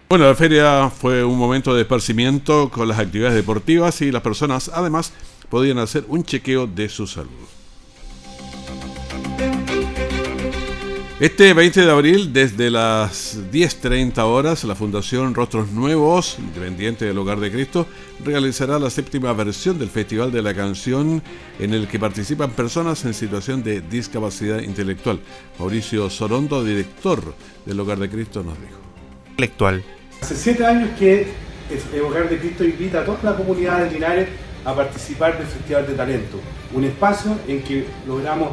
Bueno, 0.08 0.28
la 0.28 0.34
feria 0.36 0.90
fue 0.90 1.24
un 1.24 1.36
momento 1.36 1.74
de 1.74 1.82
esparcimiento 1.82 2.70
con 2.70 2.86
las 2.86 3.00
actividades 3.00 3.34
deportivas 3.34 4.00
y 4.00 4.12
las 4.12 4.22
personas 4.22 4.70
además 4.72 5.12
podían 5.54 5.78
hacer 5.78 6.04
un 6.08 6.24
chequeo 6.24 6.66
de 6.66 6.88
su 6.88 7.06
salud. 7.06 7.30
Este 11.20 11.54
20 11.54 11.82
de 11.82 11.90
abril, 11.92 12.32
desde 12.32 12.72
las 12.72 13.38
10.30 13.52 14.18
horas, 14.24 14.64
la 14.64 14.74
Fundación 14.74 15.32
Rostros 15.32 15.70
Nuevos, 15.70 16.38
independiente 16.40 17.04
del 17.04 17.18
Hogar 17.18 17.38
de 17.38 17.52
Cristo, 17.52 17.86
realizará 18.24 18.80
la 18.80 18.90
séptima 18.90 19.32
versión 19.32 19.78
del 19.78 19.90
Festival 19.90 20.32
de 20.32 20.42
la 20.42 20.54
Canción 20.54 21.22
en 21.60 21.72
el 21.72 21.86
que 21.86 22.00
participan 22.00 22.50
personas 22.50 23.04
en 23.04 23.14
situación 23.14 23.62
de 23.62 23.80
discapacidad 23.80 24.58
intelectual. 24.58 25.20
Mauricio 25.60 26.10
Sorondo, 26.10 26.64
director 26.64 27.32
del 27.64 27.78
Hogar 27.78 28.00
de 28.00 28.10
Cristo, 28.10 28.42
nos 28.42 28.60
dijo. 28.60 28.80
intelectual. 29.30 29.84
Hace 30.20 30.34
siete 30.34 30.66
años 30.66 30.90
que 30.98 31.28
el 31.94 32.00
Hogar 32.00 32.28
de 32.28 32.40
Cristo 32.40 32.64
invita 32.64 33.02
a 33.02 33.04
toda 33.04 33.22
la 33.22 33.36
comunidad 33.36 33.84
de 33.84 33.92
Linares 33.92 34.28
a 34.64 34.74
participar 34.74 35.38
del 35.38 35.46
Festival 35.46 35.86
de 35.86 35.94
Talento, 35.94 36.40
un 36.72 36.84
espacio 36.84 37.38
en 37.46 37.62
que 37.62 37.86
logramos 38.06 38.50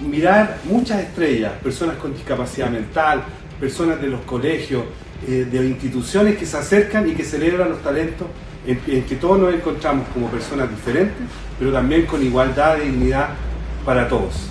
mirar 0.00 0.58
muchas 0.64 1.00
estrellas, 1.02 1.52
personas 1.62 1.96
con 1.96 2.14
discapacidad 2.14 2.70
mental, 2.70 3.24
personas 3.58 4.00
de 4.00 4.08
los 4.08 4.20
colegios, 4.22 4.84
eh, 5.26 5.46
de 5.50 5.66
instituciones 5.66 6.36
que 6.36 6.46
se 6.46 6.56
acercan 6.56 7.08
y 7.08 7.14
que 7.14 7.24
celebran 7.24 7.70
los 7.70 7.82
talentos, 7.82 8.28
en, 8.66 9.04
que 9.04 9.16
todos 9.16 9.38
nos 9.38 9.54
encontramos 9.54 10.06
como 10.08 10.28
personas 10.28 10.68
diferentes, 10.68 11.26
pero 11.58 11.72
también 11.72 12.04
con 12.06 12.22
igualdad 12.22 12.76
de 12.76 12.84
dignidad 12.84 13.30
para 13.84 14.08
todos. 14.08 14.50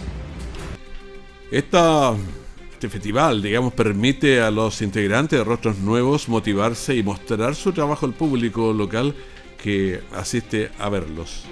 Este 1.51 2.89
festival, 2.89 3.41
digamos, 3.41 3.73
permite 3.73 4.41
a 4.41 4.51
los 4.51 4.81
integrantes 4.81 5.39
de 5.39 5.45
Rostros 5.45 5.79
Nuevos 5.79 6.29
motivarse 6.29 6.95
y 6.95 7.03
mostrar 7.03 7.55
su 7.55 7.71
trabajo 7.71 8.05
al 8.05 8.13
público 8.13 8.73
local 8.73 9.13
que 9.65 9.99
asiste 10.13 10.69
a 10.77 10.89
verlos. 10.89 11.43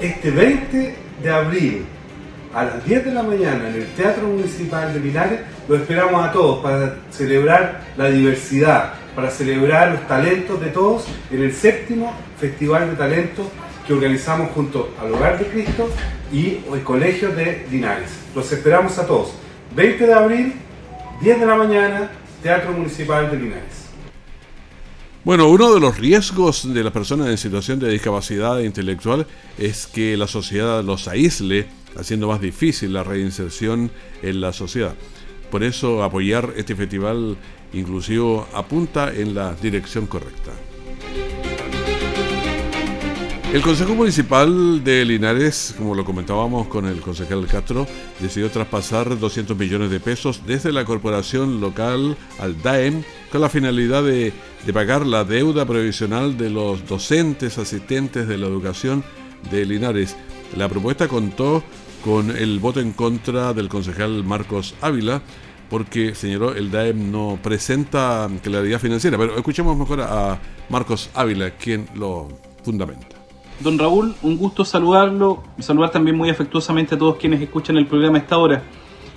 Este 0.00 0.30
20 0.30 0.94
de 1.24 1.28
abril 1.30 1.86
a 2.54 2.62
las 2.62 2.84
10 2.86 3.06
de 3.06 3.10
la 3.10 3.24
mañana 3.24 3.68
en 3.68 3.74
el 3.74 3.86
Teatro 3.96 4.28
Municipal 4.28 4.94
de 4.94 5.00
Linares 5.00 5.40
lo 5.66 5.74
esperamos 5.74 6.24
a 6.24 6.30
todos 6.30 6.62
para 6.62 6.98
celebrar 7.10 7.80
la 7.96 8.10
diversidad, 8.10 8.94
para 9.16 9.28
celebrar 9.32 9.90
los 9.90 10.06
talentos 10.06 10.60
de 10.60 10.68
todos 10.68 11.06
en 11.32 11.42
el 11.42 11.52
séptimo 11.52 12.14
Festival 12.38 12.90
de 12.90 12.96
Talentos 12.96 13.48
que 13.84 13.92
organizamos 13.92 14.52
junto 14.52 14.94
al 15.02 15.12
Hogar 15.14 15.40
de 15.40 15.46
Cristo 15.46 15.90
y 16.32 16.60
el 16.72 16.84
Colegio 16.84 17.30
de 17.30 17.66
Linares. 17.72 18.10
Los 18.36 18.52
esperamos 18.52 18.98
a 18.98 19.06
todos. 19.08 19.32
20 19.74 20.06
de 20.06 20.14
abril, 20.14 20.52
10 21.22 21.40
de 21.40 21.46
la 21.46 21.56
mañana, 21.56 22.12
Teatro 22.40 22.70
Municipal 22.70 23.28
de 23.32 23.36
Linares. 23.36 23.77
Bueno, 25.28 25.50
uno 25.50 25.74
de 25.74 25.78
los 25.78 25.98
riesgos 25.98 26.72
de 26.72 26.82
las 26.82 26.90
personas 26.90 27.28
en 27.28 27.36
situación 27.36 27.78
de 27.78 27.90
discapacidad 27.90 28.60
intelectual 28.60 29.26
es 29.58 29.86
que 29.86 30.16
la 30.16 30.26
sociedad 30.26 30.82
los 30.82 31.06
aísle, 31.06 31.66
haciendo 31.98 32.28
más 32.28 32.40
difícil 32.40 32.94
la 32.94 33.04
reinserción 33.04 33.90
en 34.22 34.40
la 34.40 34.54
sociedad. 34.54 34.94
Por 35.50 35.64
eso 35.64 36.02
apoyar 36.02 36.54
este 36.56 36.74
festival 36.74 37.36
inclusivo 37.74 38.48
apunta 38.54 39.14
en 39.14 39.34
la 39.34 39.52
dirección 39.52 40.06
correcta. 40.06 40.52
El 43.50 43.62
Consejo 43.62 43.94
Municipal 43.94 44.84
de 44.84 45.06
Linares, 45.06 45.74
como 45.78 45.94
lo 45.94 46.04
comentábamos 46.04 46.68
con 46.68 46.84
el 46.84 47.00
concejal 47.00 47.46
Castro, 47.46 47.86
decidió 48.20 48.50
traspasar 48.50 49.18
200 49.18 49.56
millones 49.56 49.90
de 49.90 50.00
pesos 50.00 50.42
desde 50.46 50.70
la 50.70 50.84
corporación 50.84 51.58
local 51.58 52.14
al 52.38 52.60
DAEM 52.60 53.02
con 53.32 53.40
la 53.40 53.48
finalidad 53.48 54.04
de, 54.04 54.34
pagar 54.74 55.06
la 55.06 55.24
deuda 55.24 55.64
previsional 55.64 56.36
de 56.36 56.50
los 56.50 56.86
docentes 56.86 57.56
asistentes 57.56 58.28
de 58.28 58.36
la 58.36 58.48
educación 58.48 59.02
de 59.50 59.64
Linares. 59.64 60.14
La 60.54 60.68
propuesta 60.68 61.08
contó 61.08 61.64
con 62.04 62.30
el 62.30 62.58
voto 62.58 62.80
en 62.80 62.92
contra 62.92 63.54
del 63.54 63.70
concejal 63.70 64.24
Marcos 64.24 64.74
Ávila 64.82 65.22
porque, 65.70 66.14
señaló, 66.14 66.54
el 66.54 66.70
DAEM 66.70 67.10
no 67.10 67.38
presenta 67.42 68.28
claridad 68.42 68.78
financiera. 68.78 69.16
Pero 69.16 69.36
escuchemos 69.38 69.74
mejor 69.74 70.02
a 70.02 70.38
Marcos 70.68 71.08
Ávila, 71.14 71.52
quien 71.52 71.88
lo 71.94 72.28
fundamenta. 72.62 73.17
Don 73.60 73.76
Raúl, 73.76 74.14
un 74.22 74.36
gusto 74.36 74.64
saludarlo, 74.64 75.42
saludar 75.58 75.90
también 75.90 76.16
muy 76.16 76.30
afectuosamente 76.30 76.94
a 76.94 76.98
todos 76.98 77.16
quienes 77.16 77.40
escuchan 77.40 77.76
el 77.76 77.86
programa 77.86 78.18
a 78.18 78.20
esta 78.20 78.38
hora. 78.38 78.62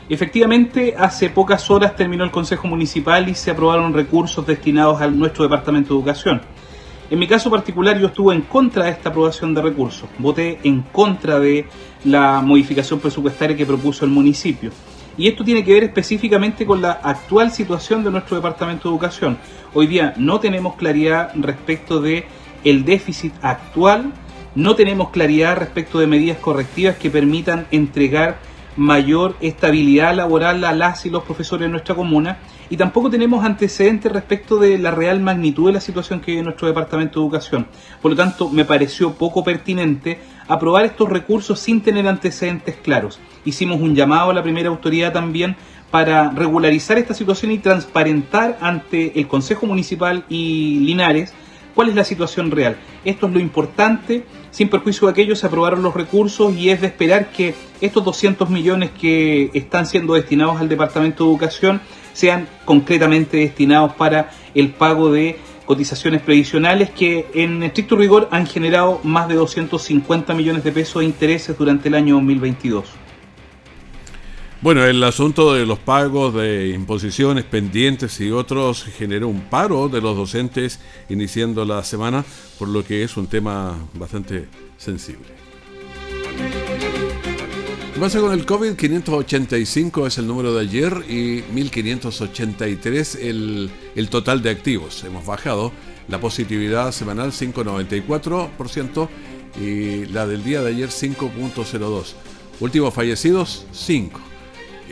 Efectivamente, 0.09 0.95
hace 0.97 1.29
pocas 1.29 1.69
horas 1.69 1.95
terminó 1.95 2.23
el 2.23 2.31
Consejo 2.31 2.67
Municipal 2.67 3.29
y 3.29 3.35
se 3.35 3.51
aprobaron 3.51 3.93
recursos 3.93 4.45
destinados 4.45 4.99
a 4.99 5.07
nuestro 5.07 5.43
Departamento 5.43 5.93
de 5.93 5.99
Educación. 5.99 6.41
En 7.11 7.19
mi 7.19 7.27
caso 7.27 7.51
particular 7.51 7.99
yo 7.99 8.07
estuve 8.07 8.33
en 8.33 8.41
contra 8.41 8.85
de 8.85 8.89
esta 8.89 9.09
aprobación 9.09 9.53
de 9.53 9.61
recursos, 9.61 10.09
voté 10.17 10.59
en 10.63 10.81
contra 10.81 11.39
de 11.39 11.67
la 12.05 12.41
modificación 12.41 12.99
presupuestaria 12.99 13.55
que 13.55 13.65
propuso 13.65 14.05
el 14.05 14.11
municipio. 14.11 14.71
Y 15.19 15.27
esto 15.27 15.43
tiene 15.43 15.63
que 15.63 15.73
ver 15.73 15.83
específicamente 15.83 16.65
con 16.65 16.81
la 16.81 16.93
actual 16.93 17.51
situación 17.51 18.03
de 18.03 18.09
nuestro 18.09 18.37
Departamento 18.37 18.89
de 18.89 18.95
Educación. 18.95 19.37
Hoy 19.75 19.85
día 19.85 20.15
no 20.17 20.39
tenemos 20.39 20.75
claridad 20.77 21.31
respecto 21.35 22.01
de 22.01 22.25
el 22.63 22.85
déficit 22.85 23.33
actual, 23.41 24.13
no 24.55 24.75
tenemos 24.75 25.09
claridad 25.09 25.57
respecto 25.57 25.99
de 25.99 26.07
medidas 26.07 26.37
correctivas 26.37 26.97
que 26.97 27.09
permitan 27.09 27.67
entregar 27.71 28.39
mayor 28.77 29.35
estabilidad 29.41 30.15
laboral 30.15 30.63
a 30.63 30.73
las 30.73 31.05
y 31.05 31.09
los 31.09 31.23
profesores 31.23 31.67
de 31.67 31.71
nuestra 31.71 31.95
comuna 31.95 32.39
y 32.69 32.77
tampoco 32.77 33.09
tenemos 33.09 33.43
antecedentes 33.43 34.11
respecto 34.11 34.57
de 34.57 34.77
la 34.77 34.91
real 34.91 35.19
magnitud 35.19 35.67
de 35.67 35.73
la 35.73 35.81
situación 35.81 36.21
que 36.21 36.31
vive 36.31 36.43
nuestro 36.43 36.67
Departamento 36.67 37.19
de 37.19 37.25
Educación. 37.25 37.67
Por 38.01 38.11
lo 38.11 38.17
tanto, 38.17 38.49
me 38.49 38.63
pareció 38.63 39.13
poco 39.13 39.43
pertinente 39.43 40.19
aprobar 40.47 40.85
estos 40.85 41.09
recursos 41.09 41.59
sin 41.59 41.81
tener 41.81 42.07
antecedentes 42.07 42.75
claros. 42.77 43.19
Hicimos 43.43 43.81
un 43.81 43.93
llamado 43.93 44.31
a 44.31 44.33
la 44.33 44.43
primera 44.43 44.69
autoridad 44.69 45.11
también 45.11 45.57
para 45.91 46.29
regularizar 46.29 46.97
esta 46.97 47.13
situación 47.13 47.51
y 47.51 47.57
transparentar 47.57 48.57
ante 48.61 49.19
el 49.19 49.27
Consejo 49.27 49.65
Municipal 49.65 50.23
y 50.29 50.79
Linares 50.79 51.33
cuál 51.75 51.89
es 51.89 51.95
la 51.95 52.03
situación 52.03 52.51
real. 52.51 52.77
Esto 53.05 53.27
es 53.27 53.33
lo 53.33 53.39
importante, 53.39 54.25
sin 54.51 54.69
perjuicio 54.69 55.07
de 55.07 55.11
aquello 55.11 55.35
se 55.35 55.47
aprobaron 55.47 55.81
los 55.81 55.93
recursos 55.93 56.55
y 56.55 56.69
es 56.69 56.81
de 56.81 56.87
esperar 56.87 57.31
que 57.31 57.55
estos 57.79 58.03
200 58.03 58.49
millones 58.49 58.91
que 58.91 59.49
están 59.53 59.85
siendo 59.85 60.13
destinados 60.13 60.59
al 60.59 60.69
Departamento 60.69 61.23
de 61.23 61.29
Educación 61.31 61.81
sean 62.13 62.47
concretamente 62.65 63.37
destinados 63.37 63.93
para 63.93 64.31
el 64.53 64.69
pago 64.69 65.11
de 65.11 65.37
cotizaciones 65.65 66.21
previsionales 66.21 66.89
que 66.89 67.27
en 67.33 67.63
estricto 67.63 67.95
rigor 67.95 68.27
han 68.31 68.45
generado 68.45 68.99
más 69.03 69.29
de 69.29 69.35
250 69.35 70.33
millones 70.33 70.63
de 70.63 70.71
pesos 70.71 70.99
de 70.99 71.05
intereses 71.05 71.57
durante 71.57 71.87
el 71.87 71.95
año 71.95 72.15
2022. 72.15 73.00
Bueno, 74.61 74.85
el 74.85 75.03
asunto 75.03 75.55
de 75.55 75.65
los 75.65 75.79
pagos 75.79 76.35
de 76.35 76.69
imposiciones 76.69 77.45
pendientes 77.45 78.21
y 78.21 78.29
otros 78.29 78.83
generó 78.83 79.27
un 79.27 79.41
paro 79.41 79.89
de 79.89 80.01
los 80.01 80.15
docentes 80.15 80.79
iniciando 81.09 81.65
la 81.65 81.83
semana, 81.83 82.23
por 82.59 82.67
lo 82.67 82.85
que 82.85 83.03
es 83.03 83.17
un 83.17 83.25
tema 83.25 83.75
bastante 83.95 84.45
sensible. 84.77 85.25
¿Qué 87.95 87.99
pasa 87.99 88.19
con 88.19 88.33
el 88.33 88.45
COVID? 88.45 88.75
585 88.75 90.05
es 90.05 90.19
el 90.19 90.27
número 90.27 90.53
de 90.53 90.61
ayer 90.61 91.05
y 91.09 91.43
1583 91.51 93.15
el, 93.15 93.71
el 93.95 94.09
total 94.09 94.43
de 94.43 94.51
activos. 94.51 95.03
Hemos 95.03 95.25
bajado 95.25 95.71
la 96.07 96.19
positividad 96.19 96.91
semanal 96.91 97.31
5,94% 97.31 99.09
y 99.59 100.05
la 100.05 100.27
del 100.27 100.43
día 100.43 100.61
de 100.61 100.69
ayer 100.69 100.89
5,02. 100.89 102.13
Últimos 102.59 102.93
fallecidos 102.93 103.65
5 103.71 104.30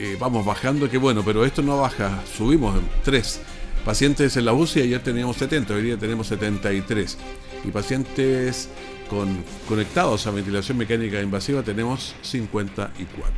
eh, 0.01 0.15
vamos 0.17 0.45
bajando, 0.45 0.89
que 0.89 0.97
bueno, 0.97 1.23
pero 1.25 1.43
esto 1.43 1.62
no 1.62 1.77
baja, 1.77 2.23
subimos 2.38 2.73
en 2.77 2.88
3. 3.03 3.41
Pacientes 3.83 4.38
en 4.38 4.45
la 4.45 4.53
UCI 4.53 4.83
ayer 4.83 5.03
teníamos 5.03 5.35
70, 5.35 5.73
hoy 5.73 5.81
día 5.81 5.97
tenemos 5.97 6.27
73. 6.27 7.17
Y 7.65 7.71
pacientes 7.71 8.69
con, 9.09 9.43
conectados 9.67 10.25
a 10.25 10.31
ventilación 10.31 10.77
mecánica 10.77 11.21
invasiva 11.21 11.63
tenemos 11.63 12.15
54. 12.21 13.33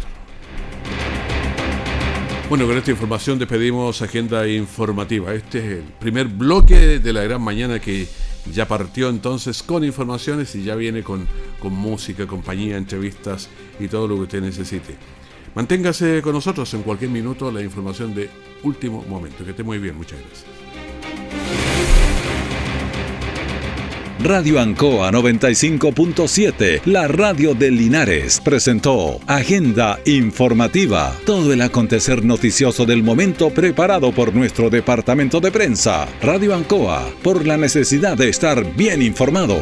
Bueno, 2.48 2.68
con 2.68 2.78
esta 2.78 2.92
información 2.92 3.40
despedimos 3.40 4.00
Agenda 4.04 4.48
Informativa. 4.48 5.34
Este 5.34 5.58
es 5.58 5.66
el 5.80 5.94
primer 6.00 6.28
bloque 6.28 7.00
de 7.00 7.12
la 7.12 7.24
gran 7.24 7.42
mañana 7.42 7.80
que 7.80 8.08
ya 8.54 8.68
partió 8.68 9.10
entonces 9.10 9.64
con 9.64 9.84
informaciones 9.84 10.54
y 10.54 10.64
ya 10.64 10.76
viene 10.76 11.02
con, 11.02 11.28
con 11.60 11.74
música, 11.74 12.28
compañía, 12.28 12.78
entrevistas 12.78 13.50
y 13.80 13.88
todo 13.88 14.08
lo 14.08 14.16
que 14.18 14.22
usted 14.22 14.42
necesite. 14.42 15.21
Manténgase 15.56 16.22
con 16.22 16.34
nosotros 16.34 16.74
en 16.74 16.84
cualquier 16.84 17.12
minuto 17.12 17.52
la 17.52 17.62
información 17.62 18.14
de 18.14 18.30
último 18.64 19.04
momento. 19.08 19.44
Que 19.44 19.52
esté 19.52 19.64
muy 19.64 19.80
bien, 19.80 19.96
muchas 19.96 20.20
gracias. 20.20 20.46
Radio 24.24 24.60
Ancoa 24.60 25.12
95.7, 25.12 26.82
la 26.86 27.08
radio 27.08 27.56
de 27.56 27.72
Linares, 27.72 28.40
presentó 28.40 29.20
Agenda 29.26 30.00
Informativa, 30.06 31.16
todo 31.26 31.52
el 31.52 31.62
acontecer 31.64 32.24
noticioso 32.24 32.86
del 32.86 33.02
momento 33.02 33.50
preparado 33.50 34.12
por 34.12 34.36
nuestro 34.36 34.70
departamento 34.70 35.40
de 35.40 35.52
prensa. 35.52 36.08
Radio 36.22 36.54
Ancoa, 36.54 37.10
por 37.24 37.48
la 37.48 37.58
necesidad 37.58 38.16
de 38.16 38.30
estar 38.30 38.64
bien 38.76 39.02
informado. 39.02 39.60